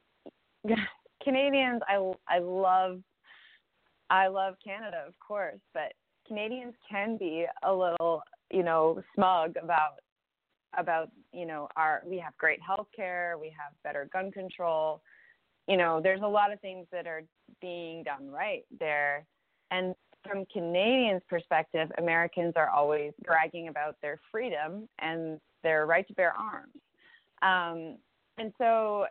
Canadians 1.22 1.82
I 1.88 2.12
I 2.28 2.38
love 2.38 3.00
I 4.10 4.26
love 4.26 4.54
Canada, 4.62 5.04
of 5.06 5.14
course, 5.18 5.60
but 5.72 5.92
Canadians 6.30 6.74
can 6.88 7.16
be 7.16 7.44
a 7.64 7.72
little, 7.72 8.22
you 8.52 8.62
know, 8.62 9.02
smug 9.16 9.56
about 9.60 9.94
about, 10.78 11.08
you 11.32 11.44
know, 11.44 11.66
our 11.76 12.02
we 12.06 12.18
have 12.18 12.36
great 12.38 12.60
health 12.64 12.86
care, 12.94 13.36
we 13.40 13.48
have 13.48 13.72
better 13.82 14.08
gun 14.12 14.30
control. 14.30 15.02
You 15.66 15.76
know, 15.76 16.00
there's 16.00 16.22
a 16.22 16.28
lot 16.28 16.52
of 16.52 16.60
things 16.60 16.86
that 16.92 17.08
are 17.08 17.22
being 17.60 18.04
done 18.04 18.30
right 18.30 18.62
there. 18.78 19.26
And 19.72 19.96
from 20.24 20.44
Canadians' 20.52 21.22
perspective, 21.28 21.90
Americans 21.98 22.52
are 22.54 22.70
always 22.70 23.12
bragging 23.24 23.66
about 23.66 23.96
their 24.00 24.20
freedom 24.30 24.88
and 25.00 25.40
their 25.64 25.86
right 25.86 26.06
to 26.06 26.14
bear 26.14 26.32
arms. 26.32 26.76
Um, 27.42 27.98
and 28.38 28.52
so 28.56 29.06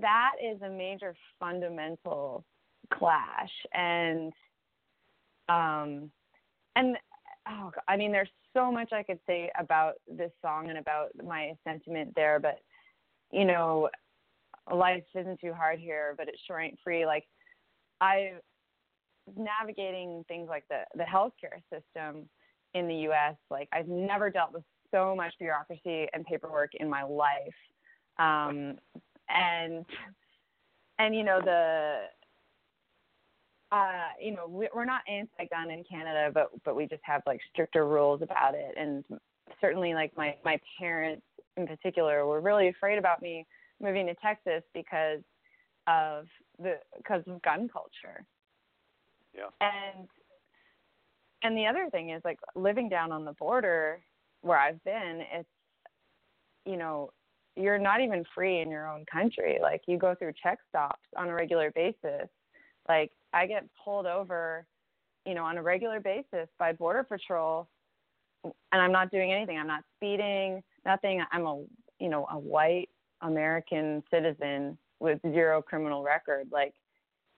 that 0.00 0.32
is 0.42 0.60
a 0.62 0.68
major 0.68 1.14
fundamental 1.38 2.44
clash. 2.92 3.50
And 3.72 4.32
um, 5.48 6.10
and 6.76 6.96
oh, 7.48 7.70
I 7.88 7.96
mean, 7.96 8.12
there's 8.12 8.30
so 8.54 8.70
much 8.70 8.92
I 8.92 9.02
could 9.02 9.20
say 9.26 9.50
about 9.58 9.94
this 10.08 10.32
song 10.42 10.68
and 10.68 10.78
about 10.78 11.10
my 11.24 11.52
sentiment 11.64 12.12
there, 12.14 12.38
but 12.40 12.58
you 13.32 13.44
know, 13.44 13.88
life 14.72 15.04
isn't 15.14 15.40
too 15.40 15.52
hard 15.52 15.78
here, 15.78 16.14
but 16.16 16.28
it 16.28 16.38
sure 16.46 16.60
ain't 16.60 16.78
free. 16.82 17.06
Like 17.06 17.24
I 18.00 18.32
navigating 19.36 20.24
things 20.28 20.48
like 20.48 20.64
the 20.68 20.82
the 20.96 21.04
healthcare 21.04 21.60
system 21.72 22.28
in 22.74 22.88
the 22.88 22.94
U.S. 22.94 23.36
Like 23.50 23.68
I've 23.72 23.88
never 23.88 24.30
dealt 24.30 24.52
with 24.52 24.64
so 24.90 25.14
much 25.14 25.34
bureaucracy 25.38 26.06
and 26.12 26.24
paperwork 26.24 26.70
in 26.74 26.88
my 26.88 27.02
life, 27.02 27.54
um, 28.18 28.76
and 29.28 29.84
and 30.98 31.14
you 31.14 31.22
know 31.22 31.40
the 31.40 32.02
uh, 33.72 34.08
you 34.20 34.34
know, 34.34 34.46
we, 34.48 34.68
we're 34.74 34.84
not 34.84 35.02
anti-gun 35.08 35.70
in 35.70 35.84
Canada, 35.84 36.30
but 36.32 36.50
but 36.64 36.74
we 36.74 36.86
just 36.86 37.02
have 37.04 37.22
like 37.26 37.40
stricter 37.52 37.86
rules 37.86 38.22
about 38.22 38.54
it. 38.54 38.74
And 38.76 39.04
certainly, 39.60 39.94
like 39.94 40.16
my 40.16 40.34
my 40.44 40.58
parents 40.78 41.22
in 41.56 41.66
particular 41.66 42.26
were 42.26 42.40
really 42.40 42.68
afraid 42.68 42.98
about 42.98 43.22
me 43.22 43.46
moving 43.80 44.06
to 44.06 44.14
Texas 44.16 44.62
because 44.74 45.20
of 45.86 46.26
the 46.58 46.74
because 46.96 47.22
of 47.26 47.40
gun 47.42 47.68
culture. 47.72 48.24
Yeah. 49.34 49.50
And 49.60 50.08
and 51.42 51.56
the 51.56 51.66
other 51.66 51.88
thing 51.90 52.10
is 52.10 52.22
like 52.24 52.38
living 52.54 52.88
down 52.88 53.12
on 53.12 53.24
the 53.24 53.32
border 53.34 54.00
where 54.42 54.58
I've 54.58 54.82
been, 54.84 55.22
it's 55.32 55.48
you 56.66 56.76
know, 56.76 57.10
you're 57.56 57.78
not 57.78 58.00
even 58.00 58.24
free 58.34 58.60
in 58.60 58.70
your 58.70 58.88
own 58.88 59.04
country. 59.10 59.58
Like 59.62 59.82
you 59.86 59.96
go 59.98 60.14
through 60.14 60.32
check 60.42 60.58
stops 60.68 61.06
on 61.16 61.28
a 61.28 61.34
regular 61.34 61.70
basis. 61.70 62.28
Like 62.88 63.12
I 63.32 63.46
get 63.46 63.64
pulled 63.82 64.06
over, 64.06 64.66
you 65.26 65.34
know, 65.34 65.44
on 65.44 65.58
a 65.58 65.62
regular 65.62 66.00
basis 66.00 66.48
by 66.58 66.72
border 66.72 67.04
patrol 67.04 67.68
and 68.44 68.54
I'm 68.80 68.92
not 68.92 69.10
doing 69.10 69.32
anything. 69.32 69.58
I'm 69.58 69.66
not 69.66 69.84
speeding, 69.96 70.62
nothing. 70.84 71.22
I'm 71.32 71.46
a, 71.46 71.62
you 71.98 72.08
know, 72.08 72.26
a 72.30 72.38
white 72.38 72.88
American 73.20 74.02
citizen 74.10 74.78
with 74.98 75.20
zero 75.22 75.62
criminal 75.62 76.02
record. 76.02 76.48
Like 76.50 76.74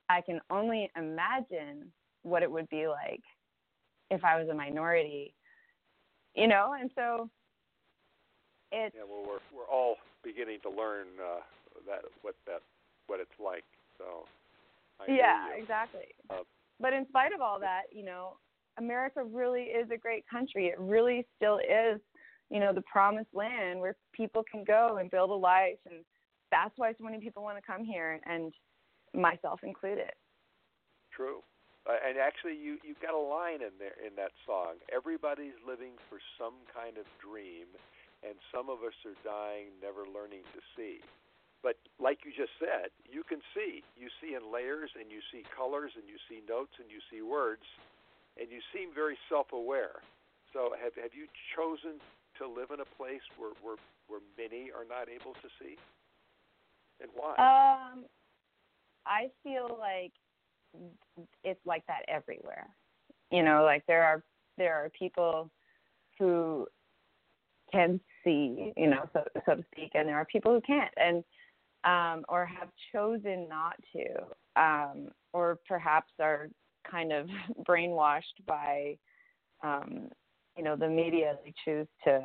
I 0.08 0.20
can 0.20 0.40
only 0.50 0.90
imagine 0.96 1.92
what 2.22 2.42
it 2.42 2.50
would 2.50 2.68
be 2.68 2.86
like 2.86 3.22
if 4.10 4.24
I 4.24 4.38
was 4.38 4.48
a 4.48 4.54
minority, 4.54 5.34
you 6.34 6.46
know, 6.46 6.74
and 6.78 6.90
so 6.94 7.28
it's 8.70 8.94
yeah. 8.96 9.02
Well, 9.08 9.24
we're 9.26 9.58
we're 9.58 9.70
all 9.70 9.96
beginning 10.22 10.58
to 10.62 10.70
learn 10.70 11.06
uh, 11.20 11.40
that 11.86 12.02
what 12.22 12.34
that 12.46 12.62
what 13.06 13.20
it's 13.20 13.38
like. 13.42 13.64
So 13.98 14.26
yeah, 15.08 15.48
exactly. 15.56 16.06
Uh, 16.30 16.42
but 16.80 16.92
in 16.92 17.06
spite 17.08 17.32
of 17.32 17.40
all 17.40 17.60
that, 17.60 17.82
you 17.92 18.04
know, 18.04 18.36
America 18.78 19.22
really 19.22 19.62
is 19.62 19.90
a 19.92 19.96
great 19.96 20.24
country. 20.28 20.66
It 20.66 20.78
really 20.78 21.26
still 21.36 21.58
is, 21.58 22.00
you 22.50 22.60
know, 22.60 22.72
the 22.72 22.82
promised 22.82 23.34
land 23.34 23.80
where 23.80 23.96
people 24.12 24.44
can 24.50 24.64
go 24.64 24.98
and 25.00 25.10
build 25.10 25.30
a 25.30 25.34
life, 25.34 25.78
and 25.86 26.04
that's 26.50 26.72
why 26.76 26.92
so 26.92 27.04
many 27.04 27.18
people 27.18 27.42
want 27.42 27.56
to 27.56 27.62
come 27.62 27.84
here, 27.84 28.20
and 28.26 28.52
myself 29.14 29.60
included. 29.62 30.10
True. 31.14 31.40
Uh, 31.84 31.98
and 32.06 32.16
actually, 32.16 32.54
you 32.54 32.78
you've 32.84 33.00
got 33.02 33.12
a 33.12 33.18
line 33.18 33.60
in 33.60 33.74
there 33.78 33.98
in 33.98 34.14
that 34.14 34.30
song. 34.46 34.78
Everybody's 34.94 35.58
living 35.66 35.98
for 36.08 36.18
some 36.38 36.54
kind 36.70 36.96
of 36.96 37.04
dream, 37.18 37.66
and 38.22 38.38
some 38.54 38.70
of 38.70 38.86
us 38.86 38.94
are 39.02 39.18
dying, 39.26 39.74
never 39.82 40.06
learning 40.06 40.46
to 40.54 40.60
see. 40.76 41.02
But 41.62 41.78
like 42.00 42.26
you 42.26 42.32
just 42.34 42.50
said, 42.58 42.90
you 43.06 43.22
can 43.22 43.38
see. 43.54 43.82
You 43.96 44.08
see 44.20 44.34
in 44.34 44.52
layers 44.52 44.90
and 44.98 45.10
you 45.10 45.22
see 45.30 45.46
colors 45.54 45.92
and 45.94 46.04
you 46.10 46.18
see 46.28 46.42
notes 46.48 46.74
and 46.82 46.90
you 46.90 46.98
see 47.10 47.22
words 47.22 47.62
and 48.38 48.50
you 48.50 48.58
seem 48.74 48.90
very 48.94 49.16
self-aware. 49.30 50.02
So 50.52 50.74
have 50.82 50.94
have 51.00 51.14
you 51.14 51.26
chosen 51.56 52.02
to 52.38 52.48
live 52.48 52.70
in 52.74 52.80
a 52.80 52.88
place 52.98 53.22
where 53.38 53.54
where, 53.62 53.76
where 54.08 54.20
many 54.36 54.70
are 54.74 54.84
not 54.84 55.08
able 55.08 55.34
to 55.34 55.48
see? 55.60 55.76
And 57.00 57.10
why? 57.14 57.38
Um 57.38 58.04
I 59.06 59.30
feel 59.42 59.76
like 59.78 60.12
it's 61.44 61.64
like 61.64 61.86
that 61.86 62.02
everywhere. 62.08 62.68
You 63.30 63.42
know, 63.42 63.62
like 63.62 63.86
there 63.86 64.02
are 64.02 64.22
there 64.58 64.74
are 64.74 64.90
people 64.90 65.50
who 66.18 66.66
can 67.72 68.00
see, 68.22 68.72
you 68.76 68.88
know, 68.88 69.08
so 69.12 69.24
so 69.46 69.54
to 69.54 69.64
speak, 69.72 69.92
and 69.94 70.08
there 70.08 70.16
are 70.16 70.26
people 70.26 70.52
who 70.52 70.60
can't. 70.60 70.92
And 70.96 71.24
um, 71.84 72.24
or 72.28 72.46
have 72.46 72.68
chosen 72.92 73.48
not 73.48 73.74
to, 73.92 74.60
um, 74.60 75.08
or 75.32 75.58
perhaps 75.66 76.12
are 76.20 76.48
kind 76.88 77.12
of 77.12 77.28
brainwashed 77.68 78.44
by, 78.46 78.96
um, 79.62 80.08
you 80.56 80.62
know, 80.62 80.76
the 80.76 80.88
media 80.88 81.36
they 81.44 81.52
choose 81.64 81.88
to 82.04 82.22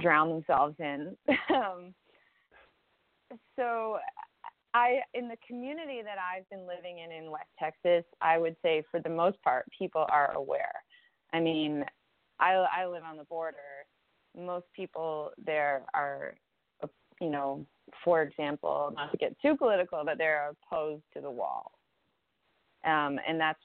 drown 0.00 0.28
themselves 0.28 0.74
in. 0.78 1.16
um, 1.54 1.94
so, 3.56 3.98
I 4.74 4.98
in 5.14 5.28
the 5.28 5.36
community 5.46 6.02
that 6.02 6.16
I've 6.18 6.48
been 6.50 6.66
living 6.66 6.98
in 6.98 7.12
in 7.12 7.30
West 7.30 7.48
Texas, 7.58 8.04
I 8.20 8.38
would 8.38 8.56
say 8.60 8.82
for 8.90 9.00
the 9.00 9.08
most 9.08 9.40
part, 9.42 9.66
people 9.76 10.04
are 10.10 10.32
aware. 10.34 10.72
I 11.32 11.40
mean, 11.40 11.84
I 12.40 12.54
I 12.76 12.86
live 12.86 13.04
on 13.08 13.16
the 13.16 13.24
border. 13.24 13.56
Most 14.36 14.66
people 14.74 15.30
there 15.38 15.84
are, 15.94 16.34
you 17.20 17.30
know, 17.30 17.64
for 18.04 18.22
example, 18.22 18.92
not 18.94 19.10
to 19.12 19.16
get 19.16 19.34
too 19.40 19.56
political, 19.56 20.02
but 20.04 20.18
they're 20.18 20.50
opposed 20.50 21.02
to 21.14 21.20
the 21.20 21.30
wall. 21.30 21.72
Um, 22.84 23.18
and 23.26 23.40
that's 23.40 23.58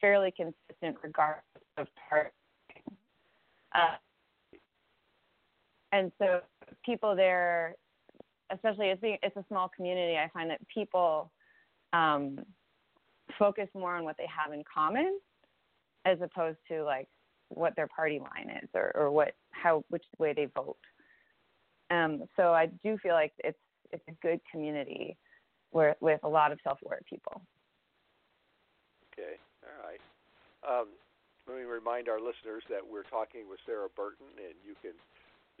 fairly 0.00 0.32
consistent 0.36 0.96
regardless 1.02 1.42
of 1.78 1.86
party. 2.08 2.30
Uh, 3.74 3.96
and 5.92 6.12
so 6.18 6.40
people 6.84 7.16
there, 7.16 7.74
especially 8.52 8.88
it's, 8.88 9.00
being, 9.00 9.16
it's 9.22 9.36
a 9.36 9.44
small 9.48 9.70
community, 9.74 10.18
I 10.18 10.28
find 10.34 10.50
that 10.50 10.60
people 10.68 11.30
um, 11.94 12.40
focus 13.38 13.68
more 13.74 13.96
on 13.96 14.04
what 14.04 14.16
they 14.18 14.26
have 14.26 14.52
in 14.52 14.62
common 14.72 15.18
as 16.04 16.18
opposed 16.20 16.58
to 16.68 16.82
like 16.84 17.08
what 17.48 17.74
their 17.76 17.86
party 17.86 18.18
line 18.18 18.54
is 18.62 18.68
or, 18.74 18.92
or 18.94 19.10
what 19.10 19.34
how 19.50 19.84
which 19.88 20.04
way 20.18 20.32
they 20.32 20.46
vote. 20.54 20.76
Um, 21.92 22.24
so 22.36 22.52
I 22.52 22.66
do 22.82 22.96
feel 22.98 23.12
like 23.12 23.32
it's 23.44 23.58
it's 23.92 24.04
a 24.08 24.16
good 24.24 24.40
community 24.50 25.16
where 25.70 25.94
with 26.00 26.20
a 26.24 26.28
lot 26.28 26.52
of 26.52 26.58
self-aware 26.64 27.00
people. 27.08 27.42
Okay, 29.12 29.36
all 29.60 29.76
right. 29.84 30.00
Um, 30.64 30.88
let 31.46 31.58
me 31.58 31.64
remind 31.64 32.08
our 32.08 32.20
listeners 32.20 32.62
that 32.70 32.80
we're 32.80 33.04
talking 33.12 33.50
with 33.50 33.60
Sarah 33.66 33.90
Burton, 33.92 34.24
and 34.40 34.56
you 34.64 34.72
can 34.80 34.96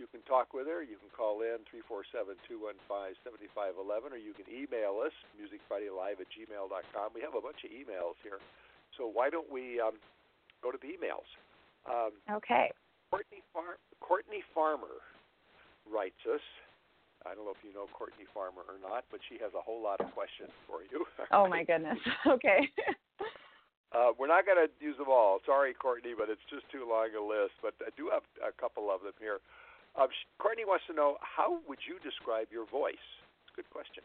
you 0.00 0.08
can 0.08 0.24
talk 0.24 0.56
with 0.56 0.66
her. 0.66 0.80
You 0.80 0.96
can 0.96 1.12
call 1.12 1.44
in 1.44 1.60
347-215-7511, 1.68 4.08
or 4.08 4.16
you 4.16 4.32
can 4.32 4.48
email 4.48 5.04
us 5.04 5.12
musicfridaylive 5.36 6.16
at 6.16 6.32
gmail.com. 6.32 7.12
We 7.12 7.20
have 7.20 7.36
a 7.36 7.44
bunch 7.44 7.60
of 7.68 7.70
emails 7.70 8.16
here, 8.24 8.40
so 8.96 9.04
why 9.04 9.28
don't 9.28 9.52
we 9.52 9.84
um, 9.84 10.00
go 10.64 10.72
to 10.72 10.80
the 10.80 10.96
emails? 10.96 11.28
Um, 11.84 12.16
okay. 12.40 12.72
Courtney, 13.10 13.44
Far- 13.52 13.76
Courtney 14.00 14.40
Farmer 14.54 15.04
writes 15.88 16.18
us. 16.28 16.42
I 17.22 17.34
don't 17.34 17.46
know 17.46 17.54
if 17.54 17.62
you 17.62 17.70
know 17.70 17.86
Courtney 17.94 18.26
Farmer 18.34 18.66
or 18.66 18.82
not, 18.82 19.06
but 19.10 19.22
she 19.30 19.38
has 19.38 19.54
a 19.54 19.62
whole 19.62 19.78
lot 19.78 20.02
of 20.02 20.10
questions 20.10 20.50
for 20.66 20.82
you. 20.82 21.06
oh 21.30 21.46
my 21.46 21.62
goodness. 21.62 21.98
Okay. 22.26 22.66
uh, 23.94 24.10
we're 24.18 24.30
not 24.30 24.46
going 24.46 24.58
to 24.58 24.66
use 24.82 24.98
them 24.98 25.10
all. 25.10 25.38
Sorry, 25.46 25.74
Courtney, 25.74 26.14
but 26.18 26.26
it's 26.30 26.42
just 26.50 26.66
too 26.70 26.82
long 26.82 27.14
a 27.14 27.22
list. 27.22 27.54
But 27.62 27.74
I 27.82 27.94
do 27.94 28.10
have 28.10 28.26
a 28.42 28.50
couple 28.58 28.90
of 28.90 29.02
them 29.02 29.14
here. 29.22 29.38
Uh, 29.94 30.10
Courtney 30.38 30.64
wants 30.64 30.84
to 30.90 30.94
know 30.94 31.16
how 31.22 31.60
would 31.68 31.78
you 31.86 32.02
describe 32.02 32.48
your 32.50 32.66
voice? 32.66 33.06
It's 33.46 33.52
a 33.52 33.56
good 33.56 33.70
question. 33.70 34.02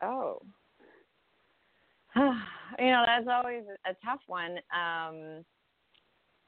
Oh. 0.00 0.40
you 2.16 2.90
know, 2.90 3.04
that's 3.04 3.28
always 3.28 3.64
a 3.84 3.94
tough 4.04 4.20
one. 4.26 4.58
Um, 4.72 5.44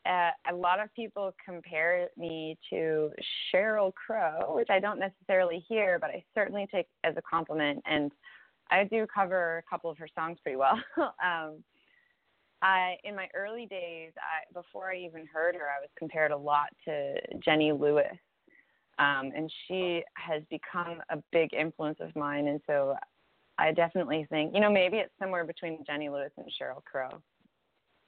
uh, 0.06 0.30
a 0.50 0.54
lot 0.54 0.80
of 0.80 0.92
people 0.94 1.32
compare 1.44 2.08
me 2.16 2.56
to 2.70 3.10
Sheryl 3.52 3.92
Crow, 3.94 4.54
which 4.54 4.68
I 4.70 4.78
don't 4.78 4.98
necessarily 4.98 5.64
hear, 5.68 5.98
but 5.98 6.10
I 6.10 6.24
certainly 6.34 6.66
take 6.72 6.86
as 7.04 7.14
a 7.16 7.22
compliment. 7.22 7.82
And 7.86 8.12
I 8.70 8.84
do 8.84 9.06
cover 9.12 9.58
a 9.58 9.70
couple 9.70 9.90
of 9.90 9.98
her 9.98 10.08
songs 10.14 10.38
pretty 10.42 10.56
well. 10.56 10.78
um, 10.98 11.62
I, 12.62 12.96
in 13.04 13.14
my 13.14 13.28
early 13.34 13.66
days, 13.66 14.12
I, 14.16 14.52
before 14.52 14.90
I 14.92 14.96
even 14.96 15.26
heard 15.26 15.54
her, 15.54 15.62
I 15.62 15.80
was 15.80 15.90
compared 15.98 16.30
a 16.30 16.36
lot 16.36 16.68
to 16.86 17.14
Jenny 17.44 17.72
Lewis. 17.72 18.16
Um, 18.98 19.30
and 19.36 19.52
she 19.68 20.02
has 20.14 20.42
become 20.50 21.02
a 21.10 21.18
big 21.30 21.52
influence 21.52 21.98
of 22.00 22.14
mine. 22.16 22.48
And 22.48 22.60
so 22.66 22.94
I 23.58 23.72
definitely 23.72 24.26
think, 24.30 24.54
you 24.54 24.60
know, 24.60 24.72
maybe 24.72 24.96
it's 24.96 25.12
somewhere 25.18 25.44
between 25.44 25.84
Jenny 25.86 26.08
Lewis 26.08 26.32
and 26.38 26.46
Sheryl 26.46 26.82
Crow. 26.84 27.10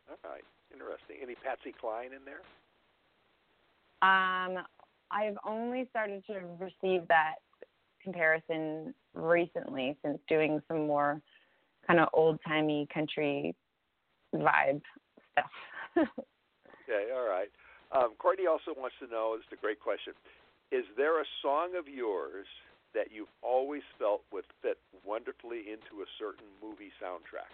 All 0.09 0.31
right. 0.31 0.45
Interesting. 0.73 1.17
Any 1.23 1.35
Patsy 1.35 1.75
Cline 1.79 2.11
in 2.13 2.25
there? 2.25 2.43
Um, 4.01 4.65
I've 5.11 5.37
only 5.47 5.87
started 5.91 6.25
to 6.27 6.41
receive 6.59 7.09
that 7.09 7.37
comparison 8.03 8.95
recently 9.15 9.97
since 10.05 10.19
doing 10.29 10.63
some 10.69 10.87
more 10.87 11.21
kind 11.87 11.99
of 11.99 12.09
old 12.13 12.39
timey 12.47 12.87
country 12.93 13.55
vibe 14.35 14.83
stuff. 15.33 16.07
Okay, 16.89 17.13
all 17.13 17.29
right. 17.29 17.53
Um, 17.93 18.15
Courtney 18.19 18.47
also 18.47 18.73
wants 18.73 18.97
to 19.01 19.07
know. 19.13 19.37
It's 19.37 19.45
a 19.53 19.61
great 19.61 19.79
question. 19.79 20.15
Is 20.73 20.85
there 20.97 21.21
a 21.21 21.25
song 21.43 21.77
of 21.79 21.87
yours 21.87 22.47
that 22.95 23.13
you've 23.13 23.33
always 23.43 23.83
felt 23.99 24.23
would 24.33 24.45
fit 24.63 24.79
wonderfully 25.05 25.69
into 25.69 26.01
a 26.01 26.09
certain 26.19 26.49
movie 26.63 26.89
soundtrack? 26.97 27.53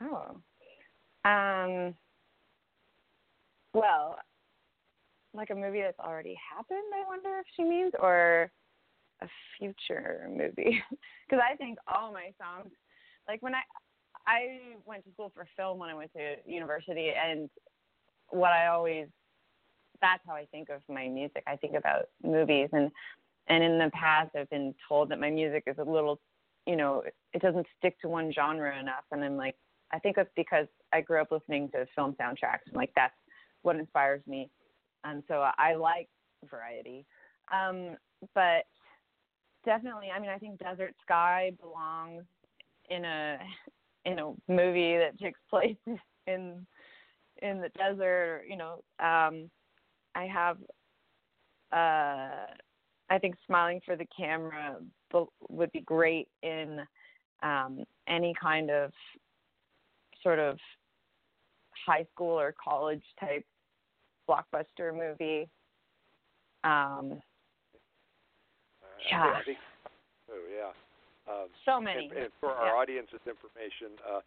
Oh. 0.00 0.36
Um. 1.24 1.94
Well, 3.72 4.18
like 5.34 5.50
a 5.50 5.54
movie 5.54 5.80
that's 5.82 5.98
already 5.98 6.36
happened. 6.54 6.78
I 6.94 7.06
wonder 7.08 7.40
if 7.40 7.46
she 7.56 7.64
means, 7.64 7.92
or 7.98 8.50
a 9.20 9.28
future 9.58 10.28
movie. 10.30 10.82
Because 11.26 11.42
I 11.50 11.56
think 11.56 11.78
all 11.88 12.12
my 12.12 12.32
songs, 12.38 12.70
like 13.26 13.40
when 13.40 13.54
I 13.54 13.62
I 14.26 14.58
went 14.84 15.04
to 15.06 15.12
school 15.12 15.32
for 15.34 15.46
film 15.56 15.78
when 15.78 15.88
I 15.88 15.94
went 15.94 16.12
to 16.12 16.34
university, 16.44 17.10
and 17.12 17.48
what 18.28 18.52
I 18.52 18.66
always 18.66 19.06
that's 20.02 20.22
how 20.26 20.34
I 20.34 20.44
think 20.50 20.68
of 20.68 20.82
my 20.88 21.08
music. 21.08 21.42
I 21.46 21.56
think 21.56 21.74
about 21.74 22.08
movies, 22.22 22.68
and 22.72 22.90
and 23.48 23.64
in 23.64 23.78
the 23.78 23.90
past 23.94 24.36
I've 24.36 24.50
been 24.50 24.74
told 24.86 25.08
that 25.10 25.18
my 25.18 25.30
music 25.30 25.64
is 25.66 25.76
a 25.78 25.82
little, 25.82 26.20
you 26.66 26.76
know, 26.76 27.02
it 27.32 27.40
doesn't 27.40 27.66
stick 27.78 27.98
to 28.00 28.08
one 28.08 28.30
genre 28.30 28.78
enough, 28.78 29.04
and 29.10 29.24
I'm 29.24 29.36
like, 29.38 29.56
I 29.92 29.98
think 29.98 30.18
it's 30.18 30.30
because 30.36 30.66
I 30.94 31.00
grew 31.00 31.20
up 31.20 31.32
listening 31.32 31.68
to 31.72 31.86
film 31.94 32.14
soundtracks, 32.20 32.66
and 32.66 32.76
like 32.76 32.92
that's 32.94 33.14
what 33.62 33.76
inspires 33.76 34.22
me, 34.26 34.48
and 35.02 35.22
so 35.28 35.44
I 35.58 35.74
like 35.74 36.08
variety. 36.48 37.04
Um, 37.52 37.96
but 38.34 38.64
definitely, 39.64 40.08
I 40.14 40.20
mean, 40.20 40.30
I 40.30 40.38
think 40.38 40.58
Desert 40.58 40.94
Sky 41.02 41.52
belongs 41.60 42.24
in 42.88 43.04
a 43.04 43.38
in 44.04 44.18
a 44.18 44.32
movie 44.48 44.96
that 44.98 45.18
takes 45.18 45.40
place 45.50 45.76
in 46.26 46.66
in 47.42 47.60
the 47.60 47.70
desert. 47.70 48.00
Or, 48.00 48.44
you 48.48 48.56
know, 48.56 48.82
um, 49.00 49.50
I 50.14 50.26
have. 50.32 50.58
Uh, 51.72 52.46
I 53.10 53.18
think 53.18 53.34
smiling 53.46 53.80
for 53.84 53.96
the 53.96 54.06
camera 54.16 54.76
would 55.50 55.70
be 55.72 55.80
great 55.80 56.28
in 56.42 56.80
um, 57.42 57.84
any 58.08 58.32
kind 58.40 58.70
of 58.70 58.92
sort 60.22 60.38
of 60.38 60.58
high 61.86 62.06
school 62.12 62.38
or 62.38 62.54
college 62.62 63.02
type 63.18 63.44
blockbuster 64.28 64.92
movie. 64.92 65.48
Um, 66.64 67.20
yeah. 69.10 69.36
I 69.36 69.42
think, 69.44 69.58
oh, 70.30 70.40
yeah. 70.48 70.72
Um, 71.28 71.48
so 71.64 71.80
many. 71.80 72.08
And, 72.08 72.28
and 72.28 72.32
for 72.40 72.50
our 72.50 72.72
yeah. 72.72 72.80
audience's 72.80 73.24
information, 73.26 73.96
uh, 74.04 74.20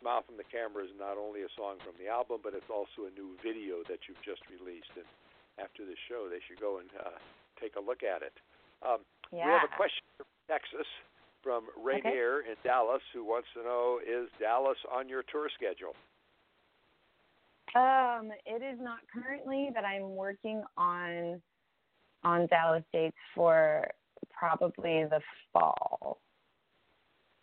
Smile 0.00 0.24
from 0.24 0.40
the 0.40 0.48
Camera 0.48 0.84
is 0.84 0.92
not 0.96 1.20
only 1.20 1.44
a 1.44 1.52
song 1.52 1.76
from 1.84 1.92
the 2.00 2.08
album, 2.08 2.40
but 2.40 2.56
it's 2.56 2.72
also 2.72 3.04
a 3.08 3.12
new 3.12 3.36
video 3.44 3.84
that 3.92 4.08
you've 4.08 4.20
just 4.24 4.40
released. 4.48 4.92
And 4.96 5.04
after 5.60 5.84
the 5.84 5.96
show, 6.08 6.32
they 6.32 6.40
should 6.48 6.60
go 6.60 6.80
and 6.80 6.88
uh, 6.96 7.20
take 7.60 7.76
a 7.76 7.82
look 7.82 8.00
at 8.00 8.24
it. 8.24 8.32
Um, 8.80 9.04
yeah. 9.28 9.44
We 9.44 9.52
have 9.52 9.68
a 9.68 9.76
question 9.76 10.04
from 10.16 10.28
Texas 10.48 10.88
from 11.42 11.68
Rainier 11.76 12.40
okay. 12.40 12.54
in 12.54 12.56
Dallas 12.64 13.02
who 13.12 13.24
wants 13.24 13.48
to 13.54 13.62
know 13.62 13.98
Is 14.00 14.30
Dallas 14.38 14.78
on 14.88 15.08
your 15.08 15.22
tour 15.28 15.50
schedule? 15.54 15.94
Um, 17.74 18.30
it 18.44 18.62
is 18.62 18.78
not 18.80 18.98
currently, 19.12 19.70
but 19.74 19.84
I'm 19.84 20.14
working 20.14 20.62
on 20.76 21.40
on 22.24 22.46
Dallas 22.46 22.84
dates 22.92 23.16
for 23.34 23.88
probably 24.30 25.04
the 25.04 25.20
fall, 25.52 26.20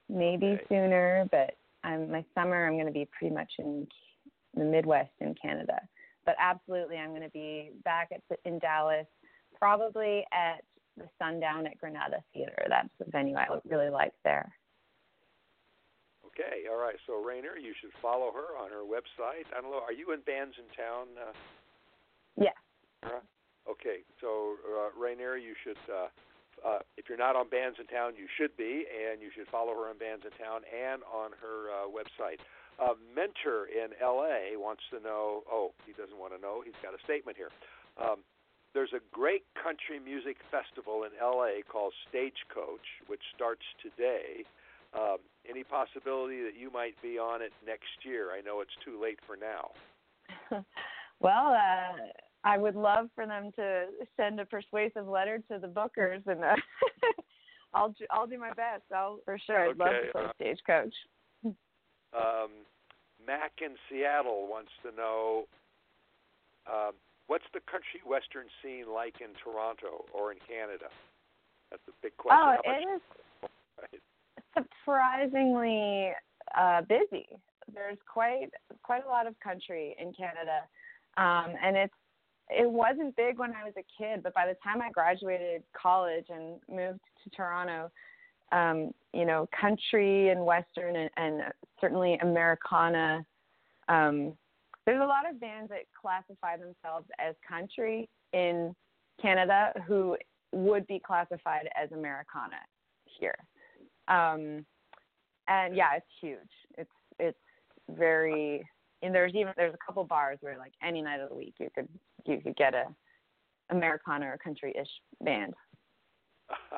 maybe 0.08 0.48
okay. 0.48 0.64
sooner. 0.70 1.28
But 1.32 1.56
I'm 1.84 2.12
my 2.12 2.24
summer. 2.36 2.68
I'm 2.68 2.74
going 2.74 2.86
to 2.86 2.92
be 2.92 3.08
pretty 3.18 3.34
much 3.34 3.52
in 3.58 3.88
the 4.56 4.64
Midwest 4.64 5.12
in 5.20 5.36
Canada. 5.42 5.80
But 6.26 6.36
absolutely, 6.40 6.98
I'm 6.98 7.10
going 7.10 7.24
to 7.24 7.30
be 7.30 7.72
back 7.84 8.10
at 8.14 8.22
the, 8.30 8.36
in 8.46 8.60
Dallas, 8.60 9.08
probably 9.58 10.26
at 10.32 10.64
the 10.98 11.08
Sundown 11.18 11.66
at 11.66 11.78
Granada 11.80 12.18
Theater. 12.34 12.66
That's 12.70 12.90
the 13.00 13.06
venue 13.10 13.36
I 13.36 13.48
really 13.66 13.90
like 13.90 14.14
there. 14.24 14.52
Okay, 16.30 16.70
all 16.70 16.78
right. 16.78 16.96
So 17.08 17.18
Rainier, 17.18 17.58
you 17.58 17.74
should 17.80 17.92
follow 18.02 18.32
her 18.32 18.54
on 18.58 18.70
her 18.70 18.86
website. 18.86 19.50
I 19.50 19.62
don't 19.62 19.72
know. 19.72 19.82
Are 19.82 19.94
you 19.94 20.14
in 20.14 20.22
bands 20.22 20.56
in 20.62 20.68
town? 20.78 21.10
Uh, 21.18 21.34
yeah. 22.38 22.58
Okay, 23.70 24.06
so 24.22 24.56
uh, 24.66 24.90
Rainier, 24.94 25.38
you 25.38 25.54
should. 25.64 25.80
Uh, 25.90 26.10
uh, 26.60 26.80
if 26.98 27.08
you're 27.08 27.18
not 27.18 27.40
on 27.40 27.48
Bands 27.48 27.80
in 27.80 27.88
Town, 27.88 28.20
you 28.20 28.28
should 28.36 28.52
be, 28.58 28.84
and 28.92 29.22
you 29.24 29.32
should 29.32 29.48
follow 29.48 29.72
her 29.72 29.88
on 29.88 29.98
Bands 29.98 30.28
in 30.28 30.34
Town 30.36 30.68
and 30.68 31.00
on 31.08 31.32
her 31.40 31.72
uh, 31.72 31.88
website. 31.88 32.44
Uh, 32.76 33.00
Mentor 33.16 33.72
in 33.72 33.96
LA 34.04 34.60
wants 34.60 34.84
to 34.92 35.00
know. 35.00 35.44
Oh, 35.48 35.72
he 35.88 35.94
doesn't 35.96 36.20
want 36.20 36.36
to 36.36 36.40
know. 36.42 36.60
He's 36.60 36.76
got 36.84 36.92
a 36.92 37.02
statement 37.04 37.38
here. 37.40 37.52
Um, 37.96 38.28
there's 38.74 38.92
a 38.92 39.00
great 39.12 39.44
country 39.56 40.00
music 40.04 40.38
festival 40.52 41.08
in 41.08 41.12
LA 41.16 41.64
called 41.64 41.94
Stagecoach, 42.08 43.04
which 43.08 43.24
starts 43.36 43.64
today. 43.80 44.44
Um, 44.94 45.18
any 45.50 45.64
possibility 45.64 46.42
that 46.42 46.58
you 46.60 46.72
might 46.72 47.00
be 47.02 47.18
on 47.18 47.42
it 47.42 47.54
next 47.66 48.04
year? 48.04 48.32
I 48.32 48.42
know 48.42 48.62
it's 48.62 48.76
too 48.84 49.02
late 49.02 49.20
for 49.26 49.36
now. 49.36 49.72
well, 51.20 51.54
uh, 51.54 51.98
I 52.44 52.58
would 52.58 52.76
love 52.76 53.10
for 53.14 53.26
them 53.26 53.52
to 53.56 53.86
send 54.18 54.40
a 54.40 54.46
persuasive 54.46 55.08
letter 55.08 55.42
to 55.52 55.60
the 55.60 55.68
bookers, 55.68 56.26
and 56.26 56.44
uh, 56.44 56.56
I'll 57.74 57.94
I'll 58.12 58.28
do 58.28 58.40
my 58.40 58.54
best. 58.54 58.84
I'll 58.94 59.20
for 59.26 59.38
sure. 59.46 59.70
I'd 59.70 59.70
okay, 59.70 59.80
love 59.80 59.92
to 59.92 60.12
play 60.12 60.26
uh, 60.26 60.32
Stagecoach. 60.36 60.94
um, 61.46 62.52
Mac 63.26 63.52
in 63.62 63.76
Seattle 63.90 64.48
wants 64.50 64.72
to 64.84 64.96
know. 64.96 65.46
Um, 66.72 66.94
What's 67.30 67.46
the 67.54 67.62
country 67.70 68.02
western 68.02 68.50
scene 68.58 68.90
like 68.90 69.22
in 69.22 69.38
Toronto 69.38 70.10
or 70.18 70.34
in 70.34 70.42
Canada? 70.50 70.90
That's 71.70 71.86
a 71.86 71.94
big 72.02 72.18
question. 72.18 72.42
Oh, 72.42 72.58
it 72.66 72.82
is? 72.90 73.02
Surprisingly 74.60 76.12
uh, 76.58 76.82
busy. 76.82 77.28
There's 77.74 77.98
quite 78.12 78.50
quite 78.84 79.06
a 79.06 79.10
lot 79.10 79.28
of 79.28 79.40
country 79.40 79.96
in 80.00 80.14
Canada, 80.14 80.62
um, 81.18 81.56
and 81.64 81.78
it's 81.78 81.94
it 82.50 82.70
wasn't 82.70 83.16
big 83.16 83.38
when 83.38 83.52
I 83.52 83.64
was 83.64 83.74
a 83.78 83.86
kid, 83.98 84.24
but 84.24 84.34
by 84.34 84.48
the 84.48 84.56
time 84.64 84.82
I 84.82 84.90
graduated 84.90 85.62
college 85.80 86.26
and 86.30 86.60
moved 86.68 87.00
to 87.24 87.30
Toronto, 87.30 87.92
um, 88.52 88.92
you 89.14 89.26
know, 89.26 89.48
country 89.60 90.30
and 90.30 90.44
western 90.44 90.96
and, 90.96 91.10
and 91.18 91.42
certainly 91.80 92.18
Americana 92.24 93.24
um, 93.90 94.34
there's 94.86 95.02
a 95.02 95.06
lot 95.06 95.30
of 95.30 95.40
bands 95.40 95.70
that 95.70 95.82
classify 96.00 96.56
themselves 96.56 97.06
as 97.20 97.36
country 97.48 98.08
in 98.34 98.74
Canada 99.22 99.74
who 99.86 100.16
would 100.52 100.88
be 100.88 101.00
classified 101.06 101.70
as 101.76 101.92
Americana 101.92 102.58
here. 103.06 103.36
Um, 104.10 104.66
and 105.48 105.76
yeah, 105.76 105.96
it's 105.96 106.06
huge. 106.22 106.38
It's 106.78 106.90
it's 107.20 107.38
very 107.90 108.64
and 109.02 109.14
there's 109.14 109.34
even 109.36 109.54
there's 109.56 109.74
a 109.74 109.86
couple 109.86 110.04
bars 110.04 110.38
where 110.42 110.58
like 110.58 110.74
any 110.84 111.02
night 111.02 111.20
of 111.20 111.30
the 111.30 111.36
week 111.36 111.56
you 111.60 111.70
could 111.74 111.88
you 112.26 112.42
could 112.42 112.56
get 112.56 112.74
a 112.74 112.86
Americana 113.70 114.28
or 114.28 114.38
country 114.38 114.74
ish 114.80 114.90
band. 115.22 115.54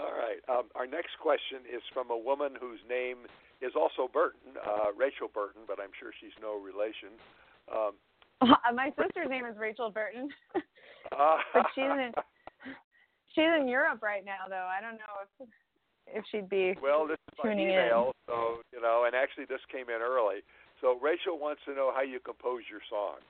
All 0.00 0.12
right. 0.16 0.40
Um, 0.48 0.68
our 0.74 0.86
next 0.86 1.18
question 1.20 1.68
is 1.68 1.82
from 1.92 2.10
a 2.10 2.16
woman 2.16 2.52
whose 2.58 2.80
name 2.88 3.28
is 3.60 3.72
also 3.76 4.08
Burton, 4.10 4.56
uh, 4.56 4.90
Rachel 4.96 5.28
Burton, 5.32 5.62
but 5.66 5.78
I'm 5.78 5.92
sure 6.00 6.10
she's 6.18 6.34
no 6.40 6.56
relation. 6.56 7.12
Um, 7.70 7.92
My 8.74 8.90
sister's 8.98 9.28
name 9.28 9.44
is 9.44 9.56
Rachel 9.58 9.90
Burton, 9.90 10.28
but 10.54 11.66
she's 11.74 11.84
in 11.84 12.12
she's 13.34 13.52
in 13.60 13.68
Europe 13.68 14.02
right 14.02 14.24
now, 14.24 14.48
though. 14.48 14.66
I 14.66 14.80
don't 14.80 14.96
know 14.96 15.14
if 15.22 15.48
if 16.06 16.24
she'd 16.30 16.48
be 16.48 16.76
well. 16.82 17.06
This 17.06 17.18
is 17.28 17.38
by 17.42 17.50
tuning 17.50 17.70
email, 17.70 18.12
so 18.26 18.58
you 18.72 18.80
know, 18.80 19.04
and 19.06 19.14
actually 19.14 19.44
this 19.46 19.60
came 19.70 19.88
in 19.88 20.02
early. 20.02 20.40
So 20.80 20.98
Rachel 21.00 21.38
wants 21.38 21.62
to 21.66 21.74
know 21.74 21.92
how 21.94 22.02
you 22.02 22.18
compose 22.20 22.62
your 22.70 22.80
songs. 22.90 23.22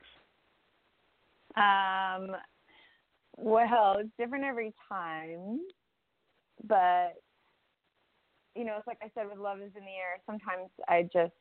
Um, 1.54 2.36
well, 3.36 3.96
it's 3.98 4.08
different 4.18 4.44
every 4.44 4.72
time, 4.88 5.60
but 6.66 7.20
you 8.54 8.64
know, 8.64 8.76
it's 8.78 8.86
like 8.86 8.98
I 9.02 9.10
said 9.14 9.28
with 9.28 9.38
Love 9.38 9.58
is 9.58 9.72
in 9.76 9.84
the 9.84 9.90
Air, 9.90 10.20
sometimes 10.26 10.70
I 10.88 11.08
just 11.12 11.32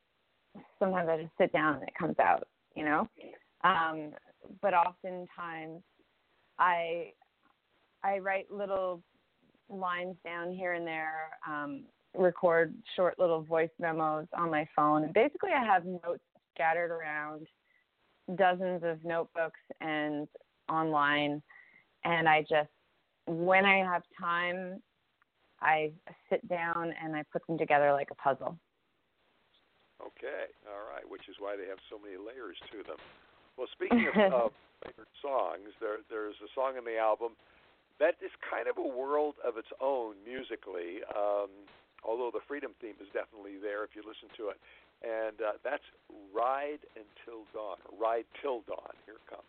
sometimes 0.80 1.10
I 1.10 1.18
just 1.22 1.38
sit 1.38 1.52
down 1.54 1.76
and 1.76 1.84
it 1.84 1.94
comes 1.98 2.20
out, 2.20 2.48
you 2.76 2.84
know. 2.84 3.08
Um, 3.64 4.12
but 4.62 4.74
oftentimes 4.74 5.82
I 6.60 7.12
I 8.04 8.18
write 8.20 8.52
little 8.52 9.02
lines 9.72 10.16
down 10.24 10.52
here 10.52 10.74
and 10.74 10.86
there, 10.86 11.30
um, 11.48 11.84
record 12.16 12.74
short 12.96 13.18
little 13.18 13.42
voice 13.42 13.70
memos 13.80 14.28
on 14.38 14.52
my 14.52 14.68
phone. 14.76 15.12
Basically 15.14 15.52
I 15.52 15.64
have 15.64 15.86
notes 15.86 16.24
scattered 16.54 16.92
around 16.92 17.48
dozens 18.36 18.84
of 18.84 19.04
notebooks 19.04 19.60
and 19.80 20.28
online 20.70 21.42
and 22.04 22.28
I 22.28 22.42
just 22.42 22.70
when 23.28 23.66
I 23.66 23.78
have 23.78 24.04
time 24.20 24.82
I 25.62 25.92
sit 26.30 26.48
down 26.48 26.94
and 27.02 27.16
I 27.16 27.24
put 27.32 27.46
them 27.48 27.58
together 27.58 27.94
like 27.94 28.10
a 28.12 28.16
puzzle. 28.16 28.58
Okay, 30.02 30.50
all 30.66 30.90
right, 30.90 31.06
which 31.06 31.30
is 31.30 31.36
why 31.38 31.56
they 31.56 31.70
have 31.70 31.78
so 31.86 32.02
many 32.02 32.18
layers 32.18 32.58
to 32.74 32.82
them. 32.82 32.98
Well, 33.58 33.70
speaking 33.72 34.10
of 34.10 34.18
uh, 34.34 34.50
favorite 34.82 35.14
songs, 35.22 35.70
there 35.80 36.02
there's 36.10 36.36
a 36.42 36.50
song 36.56 36.78
in 36.78 36.84
the 36.84 36.98
album 36.98 37.38
that 38.02 38.18
is 38.18 38.34
kind 38.42 38.66
of 38.66 38.82
a 38.82 38.88
world 38.88 39.38
of 39.46 39.62
its 39.62 39.70
own 39.78 40.18
musically. 40.26 41.06
Um, 41.14 41.54
although 42.02 42.34
the 42.34 42.42
freedom 42.50 42.74
theme 42.82 42.98
is 42.98 43.08
definitely 43.14 43.62
there 43.62 43.86
if 43.86 43.94
you 43.94 44.02
listen 44.02 44.28
to 44.42 44.50
it, 44.50 44.58
and 45.06 45.38
uh, 45.38 45.62
that's 45.62 45.86
"Ride 46.34 46.82
Until 46.98 47.46
Dawn" 47.54 47.78
"Ride 47.94 48.26
Till 48.42 48.66
Dawn." 48.66 48.98
Here 49.06 49.22
it 49.22 49.28
comes. 49.30 49.46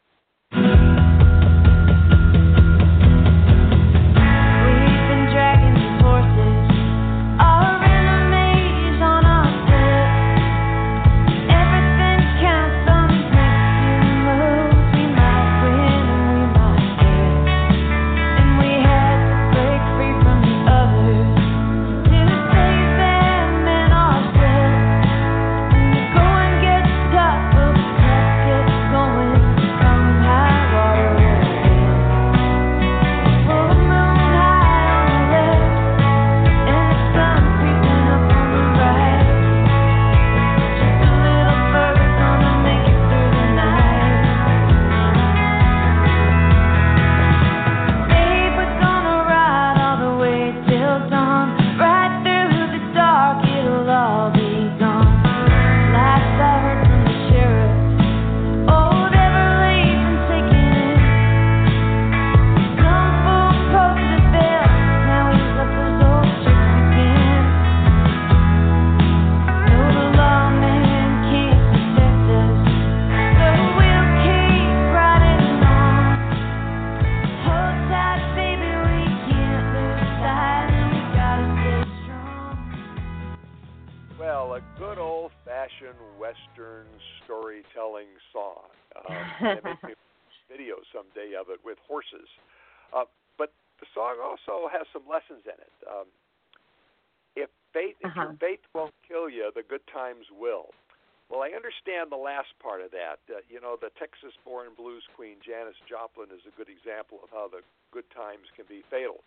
Understand 101.63 102.11
the 102.11 102.19
last 102.19 102.51
part 102.59 102.83
of 102.83 102.91
that. 102.91 103.23
Uh, 103.31 103.39
you 103.47 103.61
know, 103.61 103.79
the 103.79 103.95
Texas-born 103.95 104.75
blues 104.77 105.07
queen 105.15 105.39
Janis 105.39 105.79
Joplin 105.87 106.27
is 106.35 106.43
a 106.43 106.55
good 106.59 106.67
example 106.67 107.23
of 107.23 107.31
how 107.31 107.47
the 107.47 107.63
good 107.95 108.09
times 108.11 108.51
can 108.59 108.67
be 108.69 108.83
fatal. 108.91 109.23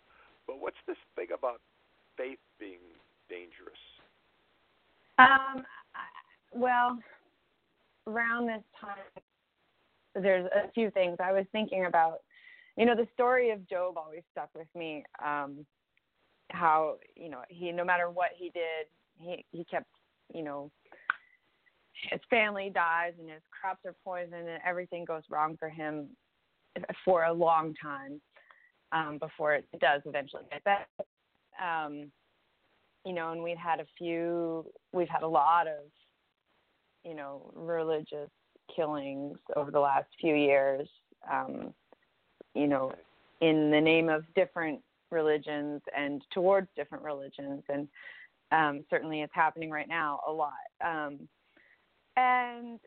But 0.46 0.60
what's 0.60 0.76
this 0.86 1.00
thing 1.16 1.32
about 1.32 1.64
faith 2.16 2.38
being 2.60 2.84
dangerous? 3.32 3.80
Um, 5.18 5.64
well, 6.52 6.98
around 8.06 8.46
this 8.46 8.62
time, 8.78 9.08
there's 10.14 10.46
a 10.52 10.70
few 10.72 10.90
things 10.90 11.16
I 11.18 11.32
was 11.32 11.46
thinking 11.52 11.86
about. 11.86 12.20
You 12.76 12.84
know, 12.84 12.94
the 12.94 13.08
story 13.14 13.50
of 13.50 13.66
Job 13.68 13.96
always 13.96 14.22
stuck 14.32 14.50
with 14.54 14.68
me. 14.76 15.04
Um, 15.24 15.64
how 16.50 16.96
you 17.16 17.28
know 17.28 17.40
he, 17.48 17.72
no 17.72 17.84
matter 17.84 18.08
what 18.10 18.30
he 18.36 18.50
did, 18.50 18.86
he 19.18 19.44
he 19.50 19.64
kept, 19.64 19.88
you 20.32 20.44
know, 20.44 20.70
his 22.10 22.20
family 22.28 22.70
dies 22.72 23.12
and 23.18 23.28
his 23.28 23.42
crops 23.50 23.80
are 23.84 23.94
poisoned 24.04 24.48
and 24.48 24.60
everything 24.66 25.04
goes 25.04 25.22
wrong 25.30 25.56
for 25.58 25.68
him 25.68 26.08
for 27.04 27.24
a 27.24 27.32
long 27.32 27.74
time 27.82 28.20
um, 28.92 29.18
before 29.18 29.54
it 29.54 29.66
does 29.80 30.02
eventually 30.04 30.42
get 30.50 30.62
better. 30.64 30.86
Um, 31.62 32.10
you 33.04 33.12
know, 33.12 33.32
and 33.32 33.42
we've 33.42 33.56
had 33.56 33.80
a 33.80 33.86
few, 33.96 34.66
we've 34.92 35.08
had 35.08 35.22
a 35.22 35.28
lot 35.28 35.66
of, 35.66 35.84
you 37.04 37.14
know, 37.14 37.50
religious 37.54 38.30
killings 38.74 39.38
over 39.54 39.70
the 39.70 39.80
last 39.80 40.08
few 40.20 40.34
years, 40.34 40.88
um, 41.30 41.72
you 42.54 42.66
know, 42.66 42.92
in 43.40 43.70
the 43.70 43.80
name 43.80 44.08
of 44.08 44.24
different 44.34 44.80
religions 45.10 45.80
and 45.96 46.22
towards 46.32 46.68
different 46.76 47.04
religions. 47.04 47.62
And 47.68 47.88
um, 48.52 48.84
certainly 48.90 49.22
it's 49.22 49.34
happening 49.34 49.70
right 49.70 49.88
now 49.88 50.20
a 50.26 50.32
lot. 50.32 50.52
Um, 50.84 51.28
and, 52.16 52.78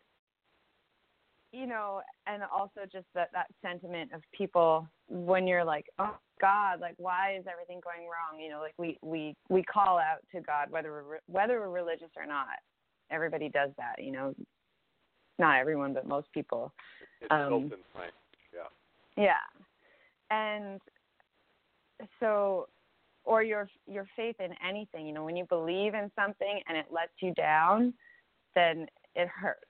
you 1.52 1.68
know, 1.68 2.02
and 2.28 2.44
also 2.44 2.82
just 2.92 3.06
that, 3.16 3.30
that 3.34 3.48
sentiment 3.62 4.12
of 4.14 4.22
people 4.36 4.88
when 5.08 5.48
you're 5.48 5.64
like, 5.64 5.86
oh 6.00 6.16
God, 6.40 6.80
like 6.80 6.96
why 6.98 7.36
is 7.38 7.46
everything 7.52 7.82
going 7.84 8.08
wrong? 8.08 8.42
You 8.42 8.50
know, 8.50 8.60
like 8.60 8.76
we 8.78 8.98
we 9.02 9.36
we 9.50 9.64
call 9.64 9.98
out 9.98 10.20
to 10.34 10.42
God 10.42 10.70
whether 10.70 10.92
we're 10.92 11.20
whether 11.28 11.60
we're 11.60 11.70
religious 11.70 12.12
or 12.16 12.26
not. 12.26 12.48
Everybody 13.12 13.50
does 13.50 13.72
that, 13.78 14.04
you 14.04 14.12
know. 14.12 14.34
Not 15.40 15.60
everyone, 15.60 15.94
but 15.94 16.08
most 16.08 16.32
people. 16.34 16.74
It's 17.22 17.32
Um, 17.32 17.54
in 17.54 17.72
yeah. 18.54 18.68
Yeah. 19.18 19.34
And 20.30 20.80
so 22.20 22.68
or 23.26 23.44
your 23.44 23.70
your 23.88 24.06
faith 24.16 24.36
in 24.40 24.52
anything, 24.68 25.06
you 25.06 25.14
know, 25.14 25.24
when 25.24 25.36
you 25.36 25.46
believe 25.46 25.94
in 25.94 26.12
something 26.16 26.62
and 26.68 26.78
it 26.78 26.88
lets 26.92 27.12
you 27.20 27.34
down, 27.34 27.94
then 28.56 28.88
it 29.16 29.28
hurts. 29.28 29.62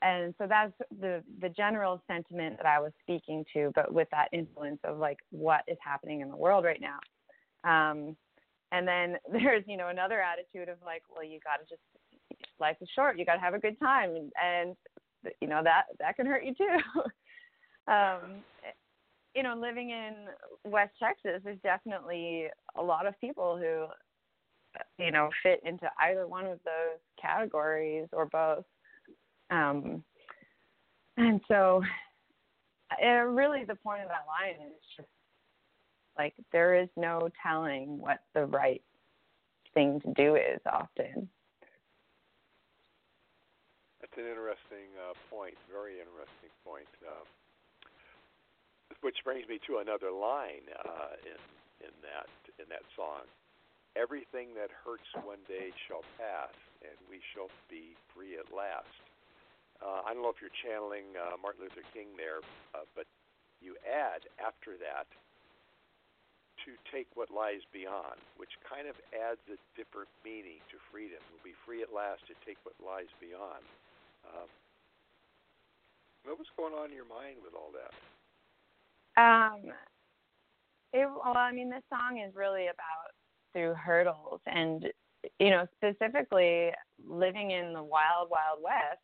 And 0.00 0.32
so 0.38 0.46
that's 0.48 0.72
the 1.00 1.22
the 1.40 1.48
general 1.48 2.00
sentiment 2.06 2.56
that 2.58 2.66
I 2.66 2.78
was 2.78 2.92
speaking 3.02 3.44
to, 3.54 3.72
but 3.74 3.92
with 3.92 4.08
that 4.12 4.28
influence 4.32 4.78
of 4.84 4.98
like 4.98 5.18
what 5.30 5.62
is 5.66 5.78
happening 5.84 6.20
in 6.20 6.28
the 6.28 6.36
world 6.36 6.64
right 6.64 6.80
now. 6.80 6.98
Um 7.64 8.16
and 8.70 8.86
then 8.86 9.16
there's, 9.32 9.64
you 9.66 9.76
know, 9.76 9.88
another 9.88 10.20
attitude 10.20 10.68
of 10.68 10.78
like, 10.84 11.02
well, 11.08 11.24
you 11.24 11.40
got 11.42 11.56
to 11.56 11.68
just 11.68 11.82
life 12.60 12.76
is 12.80 12.88
short. 12.94 13.18
You 13.18 13.24
got 13.24 13.34
to 13.34 13.40
have 13.40 13.54
a 13.54 13.58
good 13.58 13.78
time 13.80 14.10
and, 14.14 14.32
and 14.42 14.76
you 15.40 15.48
know 15.48 15.62
that 15.64 15.84
that 15.98 16.16
can 16.16 16.26
hurt 16.26 16.44
you 16.44 16.54
too. 16.54 17.02
um 17.92 18.42
you 19.34 19.42
know, 19.44 19.54
living 19.56 19.90
in 19.90 20.14
West 20.64 20.94
Texas, 21.00 21.40
there's 21.44 21.60
definitely 21.62 22.46
a 22.76 22.82
lot 22.82 23.06
of 23.06 23.18
people 23.20 23.56
who, 23.56 23.86
you 24.98 25.10
know, 25.10 25.30
fit 25.42 25.60
into 25.64 25.88
either 26.00 26.26
one 26.26 26.46
of 26.46 26.58
those 26.64 26.98
categories 27.20 28.08
or 28.12 28.26
both. 28.26 28.64
Um, 29.50 30.04
and 31.16 31.40
so, 31.48 31.82
uh, 33.02 33.22
really, 33.22 33.64
the 33.64 33.74
point 33.76 34.02
of 34.02 34.08
that 34.08 34.26
line 34.28 34.66
is 34.66 34.82
just 34.96 35.08
like 36.16 36.34
there 36.52 36.74
is 36.74 36.88
no 36.96 37.28
telling 37.42 37.98
what 37.98 38.20
the 38.34 38.46
right 38.46 38.82
thing 39.74 40.00
to 40.00 40.12
do 40.14 40.36
is 40.36 40.60
often. 40.66 41.28
That's 44.00 44.14
an 44.16 44.26
interesting 44.26 44.90
uh, 44.98 45.14
point. 45.30 45.54
Very 45.70 45.94
interesting 45.94 46.50
point. 46.64 46.88
Um, 47.06 47.26
which 49.00 49.16
brings 49.24 49.46
me 49.48 49.60
to 49.66 49.78
another 49.78 50.10
line 50.10 50.66
uh, 50.84 51.14
in 51.22 51.38
in 51.86 51.94
that 52.02 52.26
in 52.58 52.66
that 52.68 52.82
song. 52.96 53.22
Everything 53.98 54.54
that 54.54 54.70
hurts 54.86 55.10
one 55.26 55.42
day 55.50 55.74
shall 55.90 56.06
pass, 56.14 56.54
and 56.86 56.94
we 57.10 57.18
shall 57.34 57.50
be 57.66 57.98
free 58.14 58.38
at 58.38 58.46
last. 58.54 58.86
Uh, 59.82 60.06
I 60.06 60.14
don't 60.14 60.22
know 60.22 60.30
if 60.30 60.38
you're 60.38 60.54
channeling 60.62 61.18
uh, 61.18 61.34
Martin 61.42 61.66
Luther 61.66 61.82
King 61.90 62.14
there, 62.14 62.38
uh, 62.78 62.86
but 62.94 63.10
you 63.58 63.74
add 63.82 64.22
after 64.38 64.78
that 64.78 65.10
to 66.66 66.78
take 66.94 67.10
what 67.18 67.30
lies 67.30 67.62
beyond, 67.74 68.22
which 68.38 68.54
kind 68.62 68.86
of 68.86 68.94
adds 69.14 69.42
a 69.50 69.58
different 69.74 70.10
meaning 70.22 70.62
to 70.70 70.78
freedom. 70.94 71.18
We'll 71.34 71.42
be 71.42 71.58
free 71.66 71.82
at 71.82 71.90
last 71.90 72.22
to 72.30 72.34
take 72.46 72.58
what 72.62 72.78
lies 72.78 73.10
beyond. 73.18 73.66
Um, 74.26 74.50
what 76.26 76.38
was 76.38 76.50
going 76.54 76.74
on 76.74 76.90
in 76.90 76.96
your 76.98 77.08
mind 77.08 77.42
with 77.42 77.54
all 77.54 77.74
that? 77.74 77.94
Um, 79.18 79.74
it, 80.92 81.06
well, 81.06 81.34
I 81.34 81.50
mean, 81.50 81.70
this 81.70 81.82
song 81.90 82.22
is 82.22 82.34
really 82.34 82.70
about 82.70 83.14
through 83.58 83.74
hurdles, 83.74 84.40
and 84.46 84.86
you 85.40 85.50
know, 85.50 85.66
specifically 85.76 86.70
living 87.04 87.50
in 87.50 87.72
the 87.72 87.82
wild, 87.82 88.30
wild 88.30 88.62
west, 88.62 89.00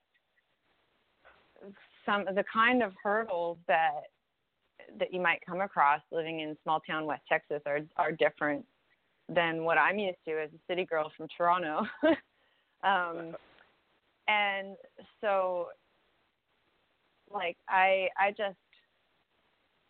some 2.06 2.28
of 2.28 2.36
the 2.36 2.44
kind 2.52 2.82
of 2.82 2.92
hurdles 3.02 3.58
that 3.66 4.02
that 4.98 5.12
you 5.12 5.20
might 5.20 5.40
come 5.46 5.60
across 5.60 6.00
living 6.12 6.40
in 6.40 6.56
small 6.62 6.80
town 6.80 7.06
West 7.06 7.22
Texas 7.28 7.62
are 7.66 7.80
are 7.96 8.12
different 8.12 8.64
than 9.28 9.64
what 9.64 9.78
I'm 9.78 9.98
used 9.98 10.18
to 10.28 10.40
as 10.40 10.50
a 10.50 10.72
city 10.72 10.84
girl 10.84 11.10
from 11.16 11.26
Toronto. 11.36 11.82
um, 12.84 13.34
and 14.28 14.76
so, 15.20 15.68
like 17.32 17.56
I 17.68 18.08
I 18.16 18.30
just 18.30 18.56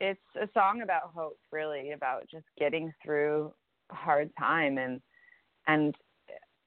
it's 0.00 0.20
a 0.40 0.48
song 0.54 0.82
about 0.82 1.12
hope, 1.14 1.38
really 1.52 1.92
about 1.92 2.22
just 2.30 2.46
getting 2.58 2.92
through 3.04 3.52
hard 3.90 4.30
time 4.38 4.78
and 4.78 5.00
and 5.66 5.94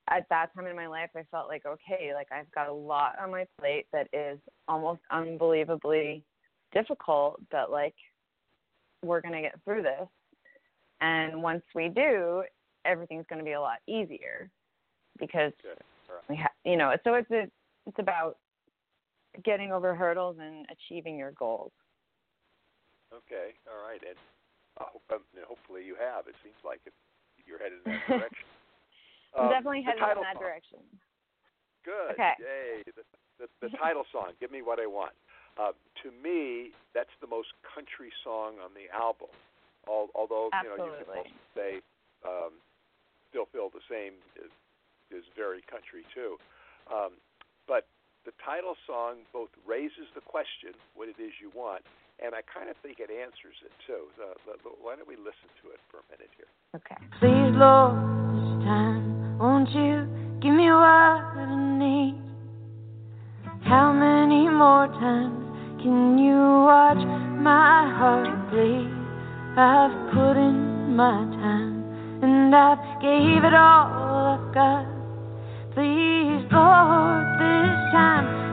at 0.09 0.25
that 0.29 0.53
time 0.55 0.67
in 0.67 0.75
my 0.75 0.87
life 0.87 1.09
I 1.15 1.23
felt 1.31 1.47
like 1.47 1.65
okay, 1.65 2.11
like 2.13 2.27
I've 2.31 2.51
got 2.51 2.69
a 2.69 2.73
lot 2.73 3.13
on 3.21 3.31
my 3.31 3.45
plate 3.59 3.87
that 3.93 4.07
is 4.13 4.39
almost 4.67 5.01
unbelievably 5.11 6.23
difficult, 6.73 7.39
but 7.51 7.71
like 7.71 7.95
we're 9.03 9.21
going 9.21 9.33
to 9.33 9.41
get 9.41 9.55
through 9.63 9.83
this. 9.83 10.07
And 11.01 11.43
once 11.43 11.63
we 11.75 11.89
do, 11.89 12.43
everything's 12.85 13.25
going 13.29 13.39
to 13.39 13.45
be 13.45 13.53
a 13.53 13.61
lot 13.61 13.77
easier 13.87 14.49
because 15.19 15.51
we 16.29 16.35
have, 16.37 16.51
you 16.65 16.75
know, 16.75 16.95
so 17.03 17.13
it's 17.13 17.29
a, 17.31 17.43
it's 17.85 17.99
about 17.99 18.37
getting 19.43 19.71
over 19.71 19.93
hurdles 19.93 20.37
and 20.41 20.65
achieving 20.71 21.17
your 21.17 21.31
goals. 21.31 21.71
Okay, 23.13 23.53
all 23.69 23.87
right, 23.87 24.01
and 24.01 24.17
uh, 24.81 25.17
hopefully 25.47 25.81
you 25.85 25.95
have. 25.95 26.27
It 26.27 26.35
seems 26.43 26.57
like 26.65 26.81
it, 26.85 26.93
you're 27.47 27.59
headed 27.59 27.79
in 27.81 27.91
that 27.95 28.05
direction. 28.11 28.47
I'm 29.35 29.47
um, 29.47 29.51
definitely 29.51 29.83
headed 29.83 30.03
in 30.03 30.21
that 30.21 30.35
song. 30.35 30.43
direction. 30.43 30.79
Good. 31.87 32.19
Okay. 32.19 32.35
Yay. 32.43 32.83
The, 32.91 33.03
the, 33.39 33.47
the 33.63 33.71
title 33.79 34.03
song, 34.11 34.35
Give 34.39 34.51
Me 34.51 34.61
What 34.61 34.79
I 34.79 34.87
Want. 34.87 35.15
Uh, 35.57 35.73
to 36.03 36.11
me, 36.11 36.75
that's 36.93 37.13
the 37.21 37.27
most 37.27 37.49
country 37.63 38.13
song 38.21 38.61
on 38.61 38.75
the 38.77 38.85
album. 38.93 39.33
All, 39.87 40.11
although 40.13 40.51
Absolutely. 40.53 40.83
you 40.83 40.83
know 40.83 40.99
you 40.99 41.05
can 41.05 41.17
also 41.17 41.39
say 41.55 41.71
um, 42.27 42.53
"Still 43.31 43.47
Feel 43.49 43.71
the 43.71 43.81
Same" 43.87 44.19
is, 44.35 44.51
is 45.09 45.23
very 45.33 45.63
country 45.65 46.03
too. 46.13 46.35
Um, 46.91 47.17
but 47.65 47.87
the 48.27 48.35
title 48.43 48.75
song 48.85 49.23
both 49.31 49.49
raises 49.63 50.11
the 50.13 50.21
question, 50.21 50.75
what 50.93 51.07
it 51.07 51.15
is 51.15 51.31
you 51.39 51.49
want, 51.55 51.87
and 52.23 52.33
I 52.33 52.41
kind 52.41 52.69
of 52.69 52.75
think 52.81 52.97
it 52.99 53.09
answers 53.13 53.57
it 53.63 53.71
too. 53.85 54.09
The, 54.17 54.33
the, 54.45 54.69
why 54.81 54.95
don't 54.95 55.07
we 55.07 55.15
listen 55.15 55.49
to 55.63 55.69
it 55.69 55.79
for 55.91 56.01
a 56.01 56.05
minute 56.09 56.31
here? 56.33 56.49
Okay. 56.75 56.97
Please, 57.21 57.53
Lord, 57.53 57.93
this 58.33 58.65
time, 58.65 59.37
won't 59.37 59.69
you 59.69 60.05
give 60.41 60.53
me 60.53 60.69
what 60.73 61.37
I 61.37 61.77
need? 61.77 62.17
How 63.63 63.91
many 63.93 64.49
more 64.49 64.87
times 64.87 65.45
can 65.81 66.17
you 66.17 66.37
watch 66.65 67.01
my 67.37 67.85
heart 67.99 68.27
bleed? 68.49 68.89
I've 69.57 70.13
put 70.13 70.37
in 70.37 70.95
my 70.95 71.21
time 71.41 71.77
and 72.23 72.55
I've 72.55 73.01
gave 73.01 73.43
it 73.43 73.53
all 73.53 74.37
I've 74.37 74.53
got. 74.53 74.85
Please, 75.73 76.41
Lord, 76.49 77.25
this 77.37 77.77
time, 77.93 78.46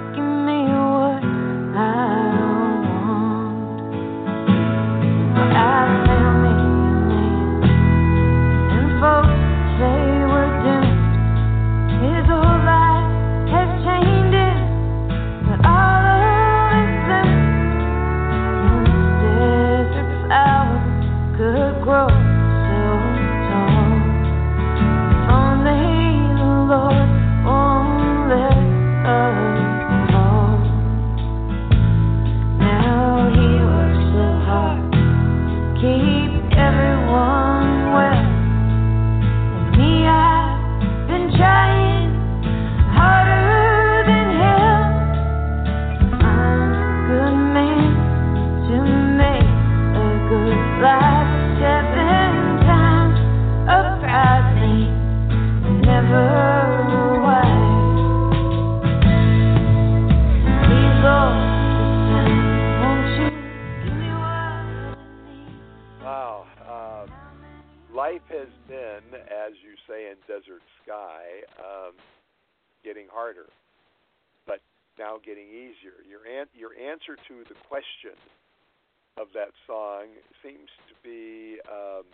song 79.95 80.11
seems 80.43 80.71
to 80.91 80.95
be 81.03 81.59
um, 81.71 82.05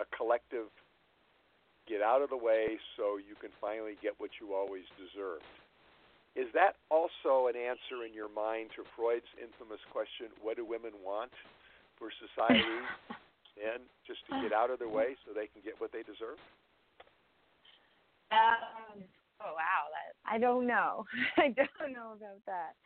a 0.00 0.06
collective 0.16 0.72
get 1.88 2.02
out 2.02 2.20
of 2.20 2.28
the 2.28 2.36
way 2.36 2.76
so 2.96 3.16
you 3.16 3.32
can 3.40 3.50
finally 3.60 3.96
get 4.02 4.12
what 4.18 4.30
you 4.40 4.52
always 4.52 4.84
deserved. 5.00 5.44
Is 6.36 6.46
that 6.52 6.76
also 6.92 7.48
an 7.48 7.56
answer 7.56 8.04
in 8.04 8.12
your 8.12 8.28
mind 8.28 8.70
to 8.76 8.84
Freud's 8.94 9.28
infamous 9.40 9.80
question, 9.90 10.28
what 10.44 10.56
do 10.56 10.64
women 10.64 10.92
want 11.04 11.32
for 11.98 12.12
society? 12.12 12.84
and 13.58 13.82
just 14.06 14.20
to 14.30 14.38
get 14.44 14.52
out 14.52 14.70
of 14.70 14.78
their 14.78 14.92
way 14.92 15.16
so 15.24 15.32
they 15.32 15.48
can 15.48 15.64
get 15.64 15.74
what 15.80 15.90
they 15.90 16.04
deserve? 16.04 16.38
Um, 18.30 19.02
oh, 19.40 19.56
wow. 19.56 19.88
That, 19.90 20.14
I 20.28 20.38
don't 20.38 20.66
know. 20.66 21.08
I 21.36 21.48
don't 21.56 21.92
know 21.92 22.14
about 22.14 22.44
that. 22.46 22.76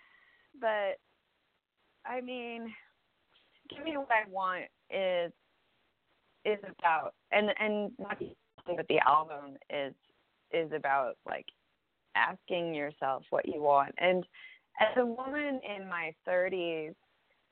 But, 0.57 1.03
I 2.09 2.23
mean, 2.23 2.73
yourself 12.75 13.25
what 13.31 13.47
you 13.47 13.63
want. 13.63 13.95
And 13.99 14.25
as 14.81 14.97
a 14.97 15.05
woman 15.05 15.61
in 15.77 15.89
my 15.89 16.13
30s, 16.29 16.95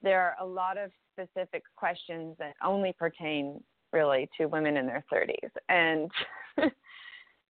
there 0.02 0.20
are 0.20 0.36
a 0.40 0.46
lot 0.46 0.78
of 0.78 0.90
specific 1.12 1.62
questions 1.76 2.36
that 2.38 2.54
only 2.64 2.94
pertain 2.98 3.62
really 3.92 4.28
to 4.38 4.46
women 4.46 4.76
in 4.76 4.86
their 4.86 5.04
30s. 5.12 5.50
And, 5.68 6.10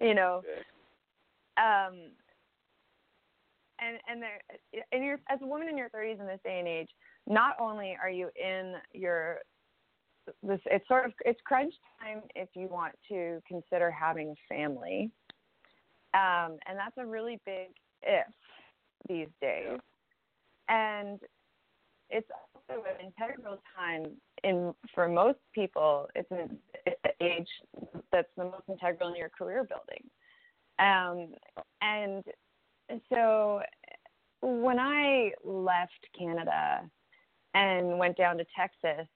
you 0.00 0.14
know, 0.14 0.42
um, 1.56 2.12
and 3.82 3.98
and 4.08 4.22
there, 4.22 4.84
and 4.92 5.04
you're 5.04 5.18
as 5.30 5.40
a 5.42 5.46
woman 5.46 5.68
in 5.68 5.78
your 5.78 5.88
30s 5.88 6.20
in 6.20 6.26
this 6.26 6.40
day 6.44 6.58
and 6.58 6.68
age, 6.68 6.88
not 7.30 7.56
only 7.58 7.96
are 8.02 8.10
you 8.10 8.28
in 8.36 8.74
your 8.92 9.38
this 10.42 10.60
it's 10.66 10.86
sort 10.86 11.06
of 11.06 11.12
it's 11.24 11.40
crunch 11.44 11.72
time 12.00 12.20
if 12.34 12.48
you 12.54 12.68
want 12.68 12.92
to 13.08 13.40
consider 13.48 13.90
having 13.90 14.34
family 14.48 15.10
um, 16.12 16.58
and 16.66 16.76
that's 16.76 16.96
a 16.98 17.06
really 17.06 17.40
big 17.46 17.68
if 18.02 18.26
these 19.08 19.28
days. 19.40 19.78
And 20.68 21.20
it's 22.08 22.28
also 22.54 22.82
an 22.82 23.06
integral 23.06 23.58
time 23.76 24.06
in 24.42 24.74
for 24.94 25.08
most 25.08 25.38
people. 25.54 26.08
It's, 26.14 26.30
an, 26.30 26.58
it's 26.86 27.00
the 27.04 27.24
age 27.24 27.48
that's 28.12 28.28
the 28.36 28.44
most 28.44 28.64
integral 28.68 29.10
in 29.10 29.16
your 29.16 29.30
career 29.30 29.64
building. 29.64 30.04
Um, 30.78 31.34
and 31.82 32.24
so 33.12 33.60
when 34.42 34.78
I 34.78 35.30
left 35.44 36.06
Canada 36.18 36.80
and 37.54 37.98
went 37.98 38.16
down 38.16 38.38
to 38.38 38.44
Texas, 38.56 39.06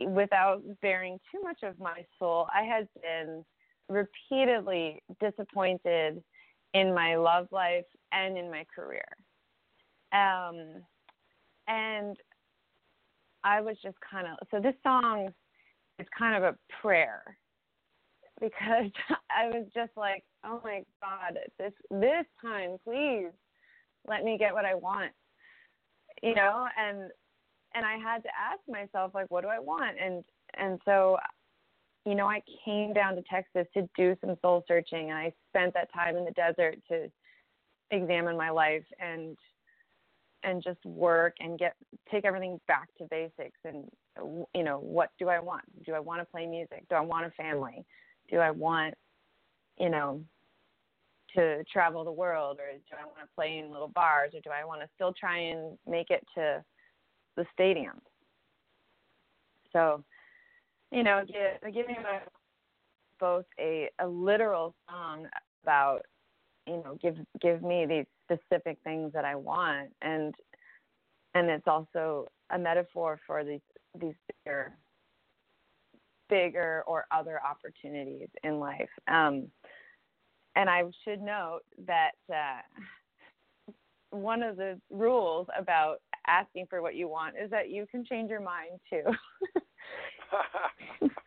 without 0.00 0.62
bearing 0.80 1.18
too 1.32 1.40
much 1.42 1.62
of 1.62 1.78
my 1.78 2.04
soul, 2.18 2.46
I 2.54 2.62
had 2.62 2.88
been 3.02 3.44
repeatedly 3.88 5.02
disappointed 5.20 6.22
in 6.74 6.94
my 6.94 7.16
love 7.16 7.48
life 7.50 7.86
and 8.12 8.36
in 8.36 8.50
my 8.50 8.64
career. 8.74 9.06
Um, 10.12 10.82
and 11.66 12.16
I 13.44 13.60
was 13.60 13.76
just 13.82 13.96
kind 14.10 14.26
of 14.26 14.36
so 14.50 14.60
this 14.60 14.74
song 14.82 15.28
is 15.98 16.06
kind 16.18 16.36
of 16.36 16.54
a 16.54 16.56
prayer 16.80 17.22
because 18.40 18.90
I 19.30 19.48
was 19.48 19.66
just 19.74 19.92
like, 19.96 20.24
oh 20.44 20.60
my 20.64 20.82
god, 21.02 21.38
this 21.58 21.72
this 21.90 22.26
time, 22.40 22.76
please 22.84 23.30
let 24.06 24.24
me 24.24 24.38
get 24.38 24.54
what 24.54 24.64
I 24.64 24.74
want, 24.74 25.12
you 26.22 26.34
know, 26.34 26.66
and 26.78 27.10
and 27.74 27.84
I 27.84 27.96
had 27.96 28.22
to 28.22 28.28
ask 28.28 28.60
myself 28.68 29.12
like, 29.14 29.30
what 29.30 29.42
do 29.42 29.48
I 29.48 29.58
want, 29.58 29.96
and 30.02 30.24
and 30.54 30.80
so, 30.84 31.18
you 32.04 32.14
know, 32.14 32.26
I 32.26 32.42
came 32.64 32.92
down 32.92 33.14
to 33.16 33.22
Texas 33.22 33.66
to 33.74 33.88
do 33.96 34.16
some 34.20 34.36
soul 34.42 34.64
searching, 34.66 35.10
and 35.10 35.18
I 35.18 35.32
spent 35.50 35.74
that 35.74 35.92
time 35.92 36.16
in 36.16 36.24
the 36.24 36.32
desert 36.32 36.76
to 36.88 37.10
examine 37.90 38.36
my 38.36 38.50
life 38.50 38.84
and 39.00 39.36
and 40.44 40.62
just 40.62 40.84
work 40.84 41.34
and 41.40 41.58
get 41.58 41.74
take 42.10 42.24
everything 42.24 42.60
back 42.68 42.88
to 42.96 43.04
basics 43.10 43.58
and 43.64 43.84
you 44.54 44.62
know 44.62 44.78
what 44.78 45.10
do 45.18 45.28
i 45.28 45.38
want? 45.38 45.62
Do 45.84 45.94
i 45.94 46.00
want 46.00 46.20
to 46.20 46.24
play 46.24 46.46
music? 46.46 46.84
Do 46.88 46.96
i 46.96 47.00
want 47.00 47.26
a 47.26 47.30
family? 47.30 47.84
Do 48.30 48.38
i 48.38 48.50
want 48.50 48.94
you 49.78 49.90
know 49.90 50.22
to 51.34 51.62
travel 51.64 52.04
the 52.04 52.12
world 52.12 52.58
or 52.58 52.72
do 52.72 52.96
i 52.98 53.04
want 53.04 53.18
to 53.20 53.34
play 53.34 53.58
in 53.58 53.70
little 53.70 53.88
bars 53.88 54.32
or 54.34 54.40
do 54.40 54.50
i 54.50 54.64
want 54.64 54.80
to 54.80 54.88
still 54.94 55.12
try 55.12 55.38
and 55.38 55.76
make 55.86 56.10
it 56.10 56.24
to 56.34 56.62
the 57.38 57.46
stadium 57.54 58.02
so 59.72 60.04
you 60.90 61.02
know 61.02 61.22
give, 61.62 61.86
me 61.88 61.96
both 63.18 63.46
a, 63.58 63.88
a 64.00 64.06
literal 64.06 64.74
song 64.90 65.26
about 65.62 66.02
you 66.66 66.82
know 66.84 66.98
give 67.00 67.16
give 67.40 67.62
me 67.62 67.86
these 67.86 68.04
specific 68.24 68.76
things 68.84 69.12
that 69.14 69.24
I 69.24 69.34
want 69.34 69.88
and 70.02 70.34
and 71.34 71.48
it's 71.48 71.66
also 71.66 72.28
a 72.50 72.58
metaphor 72.58 73.18
for 73.26 73.44
these 73.44 73.60
these 73.98 74.14
bigger 74.44 74.74
bigger 76.28 76.84
or 76.86 77.06
other 77.10 77.40
opportunities 77.42 78.28
in 78.44 78.60
life. 78.60 78.90
Um, 79.08 79.48
and 80.56 80.68
I 80.68 80.82
should 81.04 81.22
note 81.22 81.60
that 81.86 82.12
uh, 82.32 83.72
one 84.10 84.42
of 84.42 84.56
the 84.56 84.80
rules 84.90 85.46
about 85.58 86.00
asking 86.28 86.66
for 86.68 86.82
what 86.82 86.94
you 86.94 87.08
want 87.08 87.34
is 87.42 87.50
that 87.50 87.70
you 87.70 87.86
can 87.90 88.04
change 88.04 88.30
your 88.30 88.40
mind 88.40 88.80
too. 88.88 89.02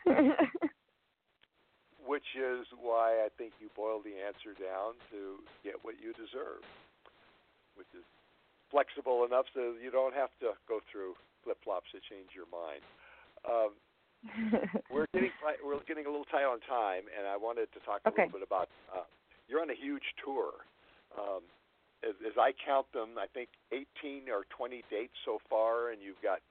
Which 2.05 2.35
is 2.35 2.67
why 2.79 3.23
I 3.25 3.29
think 3.37 3.53
you 3.59 3.69
boil 3.75 4.01
the 4.03 4.15
answer 4.25 4.53
down 4.59 4.93
to 5.11 5.39
get 5.63 5.75
what 5.83 5.95
you 6.01 6.13
deserve 6.13 6.61
which 7.75 7.91
is 7.95 8.05
flexible 8.69 9.25
enough 9.25 9.49
so 9.53 9.75
you 9.81 9.91
don't 9.91 10.13
have 10.13 10.31
to 10.39 10.53
go 10.67 10.79
through 10.91 11.15
flip 11.43 11.57
flops 11.63 11.89
to 11.91 11.99
change 12.05 12.31
your 12.37 12.47
mind. 12.53 12.83
Um, 13.41 13.71
we're 14.93 15.09
getting 15.17 15.33
we're 15.65 15.81
getting 15.89 16.05
a 16.05 16.11
little 16.13 16.29
tight 16.29 16.45
on 16.45 16.61
time, 16.69 17.09
and 17.09 17.25
I 17.25 17.35
wanted 17.35 17.73
to 17.73 17.79
talk 17.81 18.05
a 18.05 18.13
okay. 18.13 18.29
little 18.29 18.37
bit 18.37 18.45
about. 18.45 18.69
Uh, 18.93 19.09
you're 19.49 19.65
on 19.65 19.73
a 19.73 19.75
huge 19.75 20.05
tour. 20.21 20.61
Um, 21.17 21.41
as, 22.01 22.15
as 22.25 22.35
I 22.37 22.53
count 22.57 22.89
them, 22.93 23.17
I 23.17 23.29
think 23.29 23.49
18 23.71 24.29
or 24.29 24.49
20 24.49 24.83
dates 24.89 25.17
so 25.25 25.37
far, 25.49 25.93
and 25.93 26.01
you've 26.01 26.21
got 26.21 26.41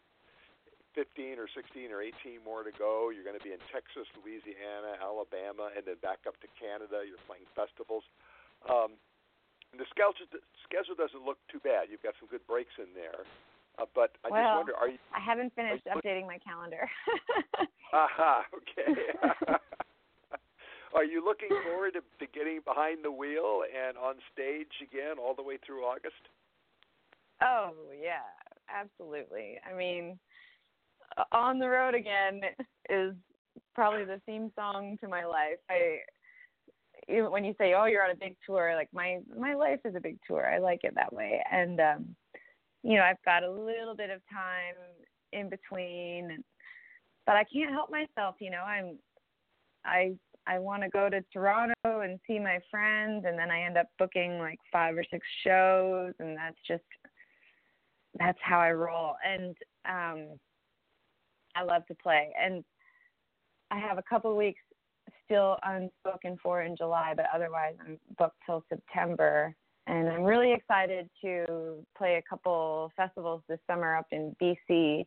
15 0.95 1.39
or 1.39 1.47
16 1.51 1.91
or 1.91 2.03
18 2.03 2.43
more 2.43 2.63
to 2.63 2.75
go. 2.75 3.11
You're 3.11 3.27
going 3.27 3.39
to 3.39 3.43
be 3.43 3.55
in 3.55 3.63
Texas, 3.71 4.07
Louisiana, 4.19 4.99
Alabama, 4.99 5.71
and 5.75 5.87
then 5.87 5.99
back 6.03 6.27
up 6.27 6.39
to 6.43 6.49
Canada. 6.59 7.07
You're 7.07 7.23
playing 7.31 7.47
festivals. 7.55 8.03
Um, 8.67 8.99
the 9.75 9.87
schedule 9.91 10.27
schedule 10.67 10.99
doesn't 10.99 11.23
look 11.23 11.39
too 11.47 11.63
bad. 11.63 11.87
You've 11.91 12.03
got 12.03 12.19
some 12.19 12.27
good 12.27 12.43
breaks 12.51 12.75
in 12.79 12.91
there. 12.95 13.23
Uh, 13.79 13.87
but 13.95 14.19
I 14.27 14.35
well, 14.35 14.43
just 14.43 14.57
wonder, 14.57 14.75
are 14.75 14.91
you? 14.91 14.99
I 15.15 15.23
haven't 15.23 15.55
finished 15.55 15.87
updating 15.87 16.27
my 16.27 16.39
calendar. 16.43 16.91
Aha, 17.95 18.43
okay. 18.51 18.91
are 20.95 21.05
you 21.05 21.25
looking 21.25 21.49
forward 21.65 21.95
to, 21.95 22.01
to 22.25 22.33
getting 22.33 22.61
behind 22.65 23.05
the 23.05 23.13
wheel 23.13 23.63
and 23.65 23.97
on 23.97 24.17
stage 24.33 24.73
again 24.83 25.19
all 25.19 25.35
the 25.35 25.43
way 25.43 25.59
through 25.65 25.83
August? 25.85 26.23
Oh 27.43 27.73
yeah, 28.01 28.29
absolutely. 28.69 29.59
I 29.69 29.77
mean, 29.77 30.19
on 31.33 31.59
the 31.59 31.69
road 31.69 31.95
again 31.95 32.41
is 32.89 33.15
probably 33.75 34.05
the 34.05 34.21
theme 34.27 34.51
song 34.57 34.99
to 35.01 35.09
my 35.09 35.25
life. 35.25 35.59
I 35.69 35.99
when 37.09 37.45
you 37.45 37.55
say, 37.59 37.75
"Oh, 37.75 37.87
you're 37.87 38.05
on 38.05 38.11
a 38.11 38.17
big 38.17 38.37
tour," 38.47 38.75
like 38.75 38.89
my 38.93 39.21
my 39.37 39.55
life 39.55 39.81
is 39.85 39.95
a 39.95 40.01
big 40.01 40.19
tour. 40.27 40.47
I 40.47 40.59
like 40.59 40.81
it 40.83 40.95
that 40.95 41.13
way, 41.13 41.43
and 41.51 41.81
um, 41.81 42.17
you 42.83 42.97
know, 42.97 43.03
I've 43.03 43.23
got 43.25 43.43
a 43.43 43.51
little 43.51 43.95
bit 43.97 44.11
of 44.11 44.21
time 44.31 44.75
in 45.33 45.49
between, 45.49 46.43
but 47.27 47.37
I 47.37 47.45
can't 47.45 47.71
help 47.71 47.91
myself. 47.91 48.37
You 48.41 48.51
know, 48.51 48.63
I'm 48.63 48.99
I 49.85 50.15
I 50.47 50.59
want 50.59 50.83
to 50.83 50.89
go 50.89 51.09
to 51.09 51.23
Toronto 51.33 51.75
and 51.85 52.19
see 52.27 52.39
my 52.39 52.59
friends, 52.71 53.25
and 53.27 53.39
then 53.39 53.51
I 53.51 53.63
end 53.63 53.77
up 53.77 53.87
booking 53.99 54.39
like 54.39 54.59
five 54.73 54.97
or 54.97 55.05
six 55.11 55.27
shows, 55.45 56.13
and 56.19 56.37
that's 56.37 56.57
just 56.67 56.83
that's 58.19 58.39
how 58.43 58.59
I 58.59 58.73
roll. 58.73 59.15
And 59.25 59.57
um, 59.89 60.39
I 61.55 61.63
love 61.63 61.87
to 61.87 61.95
play, 61.95 62.31
and 62.43 62.65
I 63.71 63.79
have 63.79 63.99
a 63.99 64.03
couple 64.03 64.37
weeks 64.37 64.61
still 65.25 65.57
unspoken 65.63 66.37
for 66.43 66.63
in 66.63 66.77
July, 66.77 67.13
but 67.15 67.27
otherwise 67.33 67.75
I'm 67.87 67.99
booked 68.19 68.39
till 68.47 68.65
September. 68.69 69.55
And 69.87 70.09
I'm 70.09 70.23
really 70.23 70.53
excited 70.53 71.09
to 71.23 71.85
play 71.97 72.17
a 72.17 72.23
couple 72.29 72.93
festivals 72.97 73.43
this 73.49 73.59
summer 73.69 73.97
up 73.97 74.07
in 74.13 74.35
BC. 74.41 75.07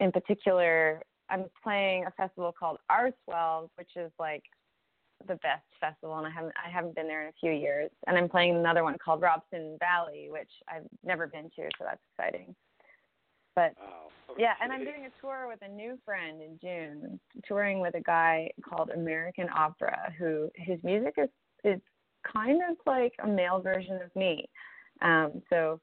In 0.00 0.12
particular, 0.12 1.02
I'm 1.30 1.46
playing 1.62 2.06
a 2.06 2.10
festival 2.12 2.54
called 2.58 2.78
ArtsWells, 2.90 3.68
which 3.76 3.90
is 3.96 4.10
like 4.18 4.42
the 5.26 5.34
best 5.36 5.64
festival, 5.80 6.16
and 6.18 6.26
I 6.26 6.30
haven't 6.30 6.54
I 6.64 6.70
haven't 6.70 6.94
been 6.94 7.08
there 7.08 7.22
in 7.22 7.28
a 7.28 7.38
few 7.40 7.52
years. 7.52 7.90
And 8.06 8.16
I'm 8.16 8.28
playing 8.28 8.56
another 8.56 8.84
one 8.84 8.96
called 9.02 9.20
Robson 9.20 9.76
Valley, 9.80 10.28
which 10.30 10.50
I've 10.68 10.86
never 11.04 11.26
been 11.26 11.44
to, 11.56 11.68
so 11.78 11.84
that's 11.84 12.00
exciting. 12.12 12.54
But 13.54 13.74
okay. 14.30 14.42
yeah, 14.42 14.52
and 14.62 14.72
I'm 14.72 14.84
doing 14.84 15.06
a 15.06 15.20
tour 15.20 15.46
with 15.48 15.58
a 15.62 15.68
new 15.68 15.98
friend 16.04 16.40
in 16.40 16.58
June, 16.62 17.18
touring 17.44 17.80
with 17.80 17.94
a 17.96 18.00
guy 18.00 18.50
called 18.68 18.90
American 18.90 19.48
Opera, 19.54 20.12
who 20.18 20.48
his 20.54 20.78
music 20.84 21.14
is 21.18 21.28
is 21.64 21.80
kind 22.32 22.60
of 22.70 22.76
like 22.86 23.12
a 23.24 23.26
male 23.26 23.60
version 23.60 24.00
of 24.04 24.14
me. 24.14 24.48
Um, 25.02 25.42
so 25.50 25.80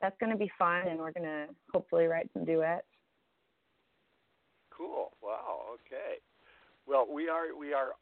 that's 0.00 0.16
going 0.18 0.32
to 0.32 0.38
be 0.38 0.50
fun, 0.58 0.88
and 0.88 0.98
we're 0.98 1.12
going 1.12 1.26
to 1.26 1.46
hopefully 1.72 2.06
write 2.06 2.28
some 2.32 2.44
duets. 2.44 2.86
Cool. 4.76 5.12
Wow. 5.22 5.74
Okay. 5.74 6.18
Well, 6.86 7.06
we 7.08 7.28
are 7.28 7.54
we 7.56 7.72
are 7.72 7.92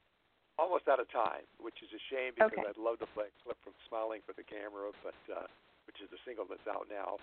almost 0.60 0.84
out 0.92 1.00
of 1.00 1.08
time, 1.08 1.48
which 1.56 1.80
is 1.80 1.88
a 1.96 2.02
shame 2.12 2.36
because 2.36 2.52
okay. 2.52 2.68
I'd 2.68 2.76
love 2.76 3.00
to 3.00 3.08
play 3.16 3.32
a 3.32 3.36
clip 3.40 3.56
from 3.64 3.72
"Smiling 3.88 4.20
for 4.28 4.36
the 4.36 4.44
Camera," 4.44 4.92
but 5.00 5.16
uh, 5.32 5.48
which 5.88 6.04
is 6.04 6.12
the 6.12 6.20
single 6.28 6.44
that's 6.44 6.68
out 6.68 6.84
now 6.92 7.16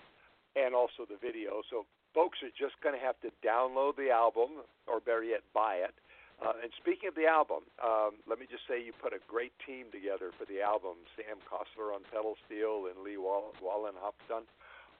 and 0.57 0.73
also 0.73 1.05
the 1.05 1.21
video. 1.21 1.61
So 1.69 1.85
folks 2.17 2.41
are 2.41 2.53
just 2.57 2.73
going 2.81 2.97
to 2.97 3.03
have 3.03 3.21
to 3.21 3.29
download 3.45 3.93
the 3.95 4.09
album, 4.09 4.65
or 4.89 4.97
better 4.97 5.23
yet, 5.23 5.45
buy 5.53 5.85
it. 5.85 5.93
Uh, 6.37 6.53
and 6.61 6.69
speaking 6.77 7.09
of 7.09 7.17
the 7.17 7.25
album, 7.25 7.65
um, 7.81 8.21
let 8.29 8.37
me 8.37 8.45
just 8.45 8.65
say 8.69 8.77
you 8.77 8.93
put 8.93 9.13
a 9.13 9.21
great 9.25 9.53
team 9.65 9.89
together 9.89 10.29
for 10.37 10.45
the 10.45 10.61
album. 10.61 10.97
Sam 11.17 11.41
Kostler 11.45 11.93
on 11.93 12.05
pedal 12.13 12.37
steel 12.45 12.89
and 12.89 13.01
Lee 13.01 13.17
Wall- 13.17 13.57
Wallen 13.57 13.97
Hopstun 13.97 14.45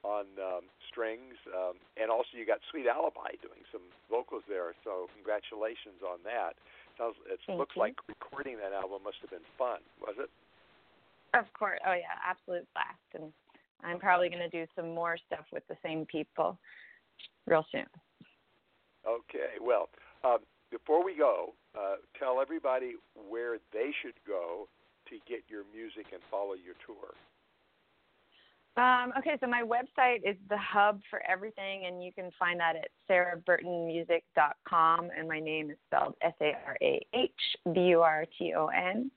on 0.02 0.26
um, 0.38 0.66
strings, 0.86 1.34
um, 1.54 1.78
and 1.94 2.10
also 2.10 2.34
you 2.34 2.46
got 2.46 2.58
Sweet 2.70 2.86
Alibi 2.86 3.38
doing 3.42 3.62
some 3.70 3.86
vocals 4.10 4.46
there. 4.50 4.74
So 4.82 5.10
congratulations 5.14 6.02
on 6.02 6.22
that. 6.26 6.58
Sounds, 6.98 7.14
it 7.30 7.38
Thank 7.46 7.58
looks 7.58 7.76
you. 7.76 7.82
like 7.82 7.94
recording 8.08 8.56
that 8.58 8.72
album 8.72 9.02
must 9.04 9.16
have 9.22 9.30
been 9.30 9.46
fun, 9.56 9.78
was 10.00 10.16
it? 10.18 10.30
Of 11.38 11.46
course. 11.54 11.78
Oh 11.86 11.92
yeah, 11.94 12.18
absolute 12.26 12.66
blast. 12.74 13.08
And 13.14 13.32
I'm 13.84 14.00
probably 14.00 14.28
going 14.28 14.42
to 14.42 14.48
do 14.48 14.66
some 14.74 14.94
more 14.94 15.16
stuff 15.26 15.46
with 15.52 15.62
the 15.68 15.76
same 15.82 16.06
people 16.06 16.58
real 17.46 17.64
soon. 17.70 17.86
Okay. 19.06 19.56
Well, 19.62 19.88
um, 20.24 20.38
before 20.70 21.04
we 21.04 21.16
go, 21.16 21.54
uh, 21.78 21.96
tell 22.18 22.40
everybody 22.40 22.94
where 23.14 23.58
they 23.72 23.90
should 24.02 24.18
go 24.26 24.68
to 25.08 25.16
get 25.28 25.40
your 25.48 25.62
music 25.72 26.06
and 26.12 26.20
follow 26.30 26.54
your 26.54 26.74
tour. 26.84 27.14
Um, 28.78 29.12
okay, 29.18 29.36
so 29.40 29.48
my 29.48 29.62
website 29.62 30.18
is 30.24 30.36
the 30.48 30.56
hub 30.56 31.00
for 31.10 31.20
everything, 31.28 31.86
and 31.86 32.04
you 32.04 32.12
can 32.12 32.30
find 32.38 32.60
that 32.60 32.76
at 32.76 32.90
sarahburtonmusic.com, 33.10 35.10
and 35.18 35.26
my 35.26 35.40
name 35.40 35.70
is 35.70 35.78
spelled 35.86 36.14
S 36.22 36.34
A 36.40 36.52
R 36.64 36.76
A 36.80 37.04
H 37.12 37.32
B 37.74 37.80
U 37.80 38.02
R 38.02 38.24
T 38.38 38.54
O 38.56 38.68
N. 38.68 39.10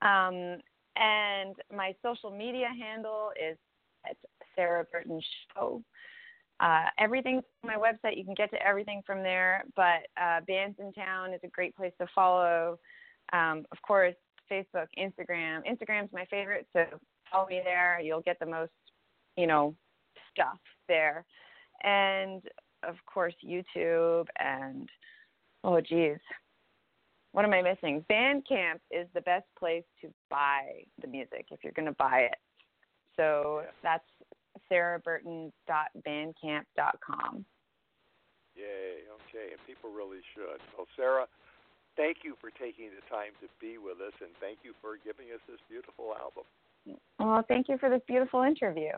Um, 0.00 0.60
and 0.94 1.56
my 1.74 1.92
social 2.04 2.30
media 2.30 2.68
handle 2.78 3.32
is 3.32 3.58
at 4.08 4.16
Sarah 4.54 4.84
Burton 4.92 5.20
Show. 5.56 5.82
Uh, 6.60 6.84
on 7.00 7.42
my 7.64 7.74
website. 7.74 8.16
You 8.16 8.24
can 8.24 8.34
get 8.34 8.52
to 8.52 8.64
everything 8.64 9.02
from 9.04 9.24
there. 9.24 9.64
But 9.74 10.06
uh, 10.16 10.40
Bands 10.46 10.78
in 10.78 10.92
Town 10.92 11.32
is 11.32 11.40
a 11.42 11.48
great 11.48 11.74
place 11.74 11.92
to 12.00 12.06
follow. 12.14 12.78
Um, 13.32 13.66
of 13.72 13.82
course, 13.82 14.14
Facebook, 14.48 14.86
Instagram. 14.96 15.62
Instagram's 15.68 16.12
my 16.12 16.26
favorite, 16.26 16.68
so 16.72 16.84
follow 17.30 17.48
me 17.48 17.60
there. 17.64 17.98
You'll 18.00 18.20
get 18.20 18.38
the 18.38 18.46
most, 18.46 18.70
you 19.36 19.46
know, 19.46 19.74
stuff 20.32 20.58
there. 20.88 21.24
And 21.82 22.42
of 22.82 22.96
course, 23.06 23.34
YouTube 23.44 24.26
and 24.38 24.88
oh, 25.62 25.80
geez, 25.80 26.18
what 27.32 27.44
am 27.44 27.52
I 27.52 27.60
missing? 27.62 28.04
Bandcamp 28.10 28.80
is 28.90 29.06
the 29.14 29.20
best 29.22 29.46
place 29.58 29.84
to 30.00 30.08
buy 30.30 30.84
the 31.00 31.08
music 31.08 31.46
if 31.50 31.64
you're 31.64 31.72
going 31.72 31.86
to 31.86 31.92
buy 31.92 32.28
it. 32.30 32.38
So 33.16 33.64
that's 33.82 34.04
sarahburton.bandcamp.com. 34.70 37.44
Yay. 38.54 39.02
Okay. 39.10 39.50
And 39.50 39.58
people 39.66 39.90
really 39.90 40.22
should. 40.34 40.60
Well, 40.76 40.86
Sarah, 40.96 41.26
thank 41.96 42.18
you 42.22 42.36
for 42.40 42.50
taking 42.50 42.90
the 42.90 43.02
time 43.10 43.32
to 43.40 43.48
be 43.60 43.78
with 43.78 44.00
us, 44.00 44.14
and 44.20 44.30
thank 44.40 44.58
you 44.62 44.74
for 44.80 44.96
giving 45.04 45.32
us 45.34 45.40
this 45.48 45.58
beautiful 45.68 46.14
album. 46.14 46.44
Well, 47.18 47.42
thank 47.48 47.68
you 47.68 47.78
for 47.78 47.90
this 47.90 48.02
beautiful 48.06 48.42
interview. 48.42 48.92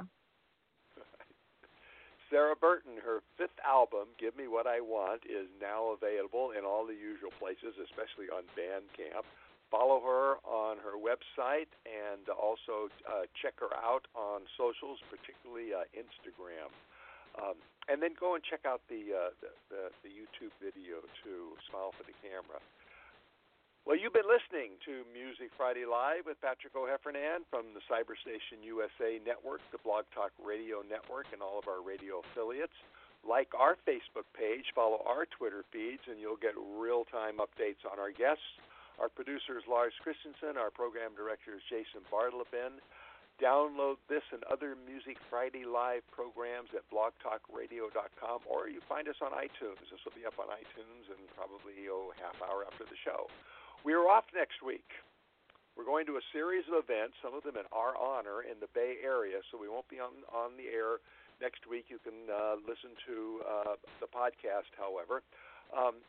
Sarah 2.30 2.56
Burton, 2.56 2.98
her 3.04 3.22
fifth 3.38 3.58
album, 3.62 4.10
Give 4.18 4.34
Me 4.36 4.48
What 4.48 4.66
I 4.66 4.80
Want, 4.80 5.22
is 5.26 5.46
now 5.62 5.94
available 5.94 6.50
in 6.56 6.64
all 6.66 6.86
the 6.86 6.96
usual 6.96 7.30
places, 7.38 7.78
especially 7.78 8.26
on 8.34 8.42
Bandcamp. 8.58 9.22
Follow 9.70 9.98
her 10.02 10.38
on 10.46 10.78
her 10.78 10.94
website 10.94 11.70
and 11.86 12.26
also 12.30 12.90
uh, 13.06 13.26
check 13.34 13.58
her 13.58 13.74
out 13.78 14.06
on 14.14 14.42
socials, 14.58 14.98
particularly 15.10 15.74
uh, 15.74 15.86
Instagram. 15.94 16.70
Um, 17.38 17.58
and 17.90 18.02
then 18.02 18.14
go 18.18 18.34
and 18.34 18.42
check 18.42 18.66
out 18.66 18.82
the, 18.90 19.10
uh, 19.14 19.30
the, 19.42 19.50
the 19.70 19.82
the 20.02 20.10
YouTube 20.10 20.54
video 20.58 21.02
too. 21.22 21.54
Smile 21.70 21.94
for 21.94 22.02
the 22.02 22.16
camera. 22.22 22.58
Well, 23.86 23.94
you've 23.94 24.18
been 24.18 24.26
listening 24.26 24.82
to 24.82 25.06
Music 25.14 25.54
Friday 25.54 25.86
Live 25.86 26.26
with 26.26 26.42
Patrick 26.42 26.74
O'Heffernan 26.74 27.46
from 27.46 27.70
the 27.70 27.78
Cyberstation 27.86 28.58
USA 28.66 29.22
Network, 29.22 29.62
the 29.70 29.78
Blog 29.78 30.10
Talk 30.10 30.34
Radio 30.42 30.82
Network, 30.82 31.30
and 31.30 31.38
all 31.38 31.62
of 31.62 31.70
our 31.70 31.78
radio 31.86 32.18
affiliates. 32.18 32.74
Like 33.22 33.46
our 33.54 33.78
Facebook 33.86 34.26
page, 34.34 34.74
follow 34.74 35.06
our 35.06 35.22
Twitter 35.30 35.62
feeds, 35.70 36.02
and 36.10 36.18
you'll 36.18 36.34
get 36.34 36.58
real 36.58 37.06
time 37.06 37.38
updates 37.38 37.86
on 37.86 38.02
our 38.02 38.10
guests. 38.10 38.42
Our 38.98 39.06
producer 39.06 39.54
is 39.54 39.70
Lars 39.70 39.94
Christensen. 40.02 40.58
Our 40.58 40.74
program 40.74 41.14
director 41.14 41.54
is 41.54 41.62
Jason 41.70 42.02
Bartleben. 42.10 42.82
Download 43.38 44.02
this 44.10 44.26
and 44.34 44.42
other 44.50 44.74
Music 44.74 45.14
Friday 45.30 45.62
Live 45.62 46.02
programs 46.10 46.74
at 46.74 46.82
blogtalkradio.com, 46.90 48.50
or 48.50 48.66
you 48.66 48.82
find 48.90 49.06
us 49.06 49.22
on 49.22 49.30
iTunes. 49.30 49.78
This 49.94 50.02
will 50.02 50.18
be 50.18 50.26
up 50.26 50.42
on 50.42 50.50
iTunes 50.50 51.06
in 51.06 51.22
probably 51.38 51.86
oh 51.86 52.10
half 52.18 52.34
hour 52.42 52.66
after 52.66 52.82
the 52.82 52.98
show. 52.98 53.30
We 53.86 53.94
are 53.94 54.10
off 54.10 54.26
next 54.34 54.66
week. 54.66 54.98
We're 55.78 55.86
going 55.86 56.10
to 56.10 56.18
a 56.18 56.24
series 56.34 56.66
of 56.66 56.82
events, 56.82 57.14
some 57.22 57.38
of 57.38 57.46
them 57.46 57.54
in 57.54 57.70
our 57.70 57.94
honor 57.94 58.42
in 58.42 58.58
the 58.58 58.66
Bay 58.74 58.98
Area, 58.98 59.38
so 59.46 59.54
we 59.54 59.70
won't 59.70 59.86
be 59.86 60.02
on 60.02 60.26
on 60.34 60.58
the 60.58 60.66
air 60.66 60.98
next 61.38 61.70
week. 61.70 61.86
You 61.86 62.02
can 62.02 62.26
uh, 62.26 62.58
listen 62.66 62.98
to 63.06 63.16
uh, 63.46 63.74
the 64.02 64.10
podcast, 64.10 64.74
however. 64.74 65.22
Um, 65.70 66.02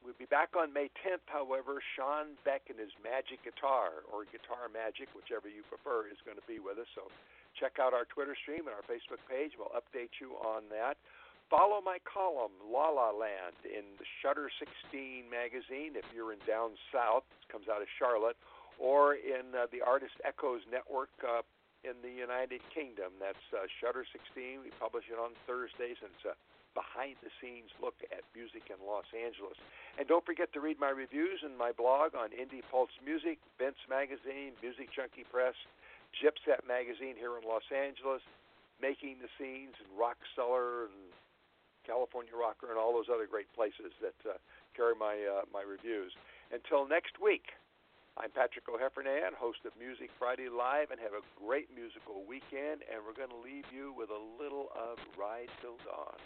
we'll 0.00 0.16
be 0.16 0.24
back 0.24 0.56
on 0.56 0.72
May 0.72 0.88
10th, 1.04 1.28
however. 1.28 1.84
Sean 1.84 2.32
Beck 2.48 2.72
and 2.72 2.80
his 2.80 2.96
Magic 3.04 3.44
Guitar, 3.44 4.08
or 4.08 4.24
Guitar 4.24 4.72
Magic, 4.72 5.12
whichever 5.12 5.52
you 5.52 5.68
prefer, 5.68 6.08
is 6.08 6.16
going 6.24 6.40
to 6.40 6.48
be 6.48 6.64
with 6.64 6.80
us. 6.80 6.88
So 6.96 7.12
check 7.60 7.76
out 7.76 7.92
our 7.92 8.08
Twitter 8.08 8.32
stream 8.32 8.64
and 8.64 8.72
our 8.72 8.86
Facebook 8.88 9.20
page. 9.28 9.60
We'll 9.60 9.76
update 9.76 10.16
you 10.16 10.40
on 10.40 10.64
that. 10.72 10.96
Follow 11.52 11.84
my 11.84 12.00
column, 12.08 12.56
La 12.64 12.88
La 12.88 13.12
Land, 13.12 13.60
in 13.68 13.84
the 14.00 14.08
Shutter 14.24 14.48
16 14.56 15.28
magazine 15.28 16.00
if 16.00 16.08
you're 16.08 16.32
in 16.32 16.40
down 16.48 16.80
south. 16.88 17.28
It 17.44 17.52
comes 17.52 17.68
out 17.68 17.84
of 17.84 17.92
Charlotte. 18.00 18.40
Or 18.80 19.20
in 19.20 19.52
uh, 19.52 19.68
the 19.68 19.84
Artist 19.84 20.16
Echoes 20.24 20.64
Network 20.72 21.12
uh, 21.20 21.44
in 21.84 22.00
the 22.00 22.08
United 22.08 22.64
Kingdom. 22.72 23.12
That's 23.20 23.44
uh, 23.52 23.68
Shutter 23.84 24.08
16. 24.08 24.64
We 24.64 24.72
publish 24.80 25.12
it 25.12 25.20
on 25.20 25.36
Thursdays, 25.44 26.00
and 26.00 26.08
it's 26.16 26.24
a 26.24 26.32
behind 26.72 27.20
the 27.20 27.28
scenes 27.36 27.68
look 27.84 28.00
at 28.08 28.24
music 28.32 28.72
in 28.72 28.80
Los 28.80 29.04
Angeles. 29.12 29.60
And 30.00 30.08
don't 30.08 30.24
forget 30.24 30.48
to 30.56 30.60
read 30.64 30.80
my 30.80 30.88
reviews 30.88 31.44
and 31.44 31.52
my 31.52 31.68
blog 31.68 32.16
on 32.16 32.32
Indie 32.32 32.64
Pulse 32.72 32.96
Music, 33.04 33.36
Vents 33.60 33.84
Magazine, 33.92 34.56
Music 34.64 34.88
Junkie 34.88 35.28
Press, 35.28 35.52
Gypset 36.16 36.64
Magazine 36.64 37.12
here 37.12 37.36
in 37.36 37.44
Los 37.44 37.68
Angeles, 37.68 38.24
Making 38.80 39.20
the 39.20 39.28
Scenes, 39.36 39.76
and 39.84 39.92
Rock 40.00 40.16
Cellar, 40.32 40.88
and 40.88 41.01
California 41.86 42.32
Rocker, 42.32 42.70
and 42.70 42.78
all 42.78 42.92
those 42.92 43.10
other 43.12 43.26
great 43.26 43.52
places 43.54 43.92
that 44.00 44.16
uh, 44.24 44.38
carry 44.76 44.94
my 44.94 45.18
uh, 45.18 45.42
my 45.52 45.62
reviews. 45.62 46.12
Until 46.52 46.86
next 46.86 47.20
week, 47.20 47.52
I'm 48.16 48.30
Patrick 48.30 48.68
O'Heffernan, 48.68 49.34
host 49.38 49.64
of 49.64 49.72
Music 49.78 50.10
Friday 50.18 50.48
Live, 50.48 50.90
and 50.90 51.00
have 51.00 51.12
a 51.12 51.22
great 51.40 51.68
musical 51.74 52.24
weekend. 52.28 52.84
And 52.90 53.00
we're 53.06 53.16
going 53.16 53.30
to 53.30 53.40
leave 53.40 53.64
you 53.72 53.94
with 53.96 54.10
a 54.10 54.22
little 54.42 54.68
of 54.76 54.98
Ride 55.18 55.48
Till 55.60 55.76
Dawn. 55.84 56.16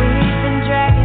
We've 0.00 0.42
been 0.42 0.66
dragging 0.66 0.99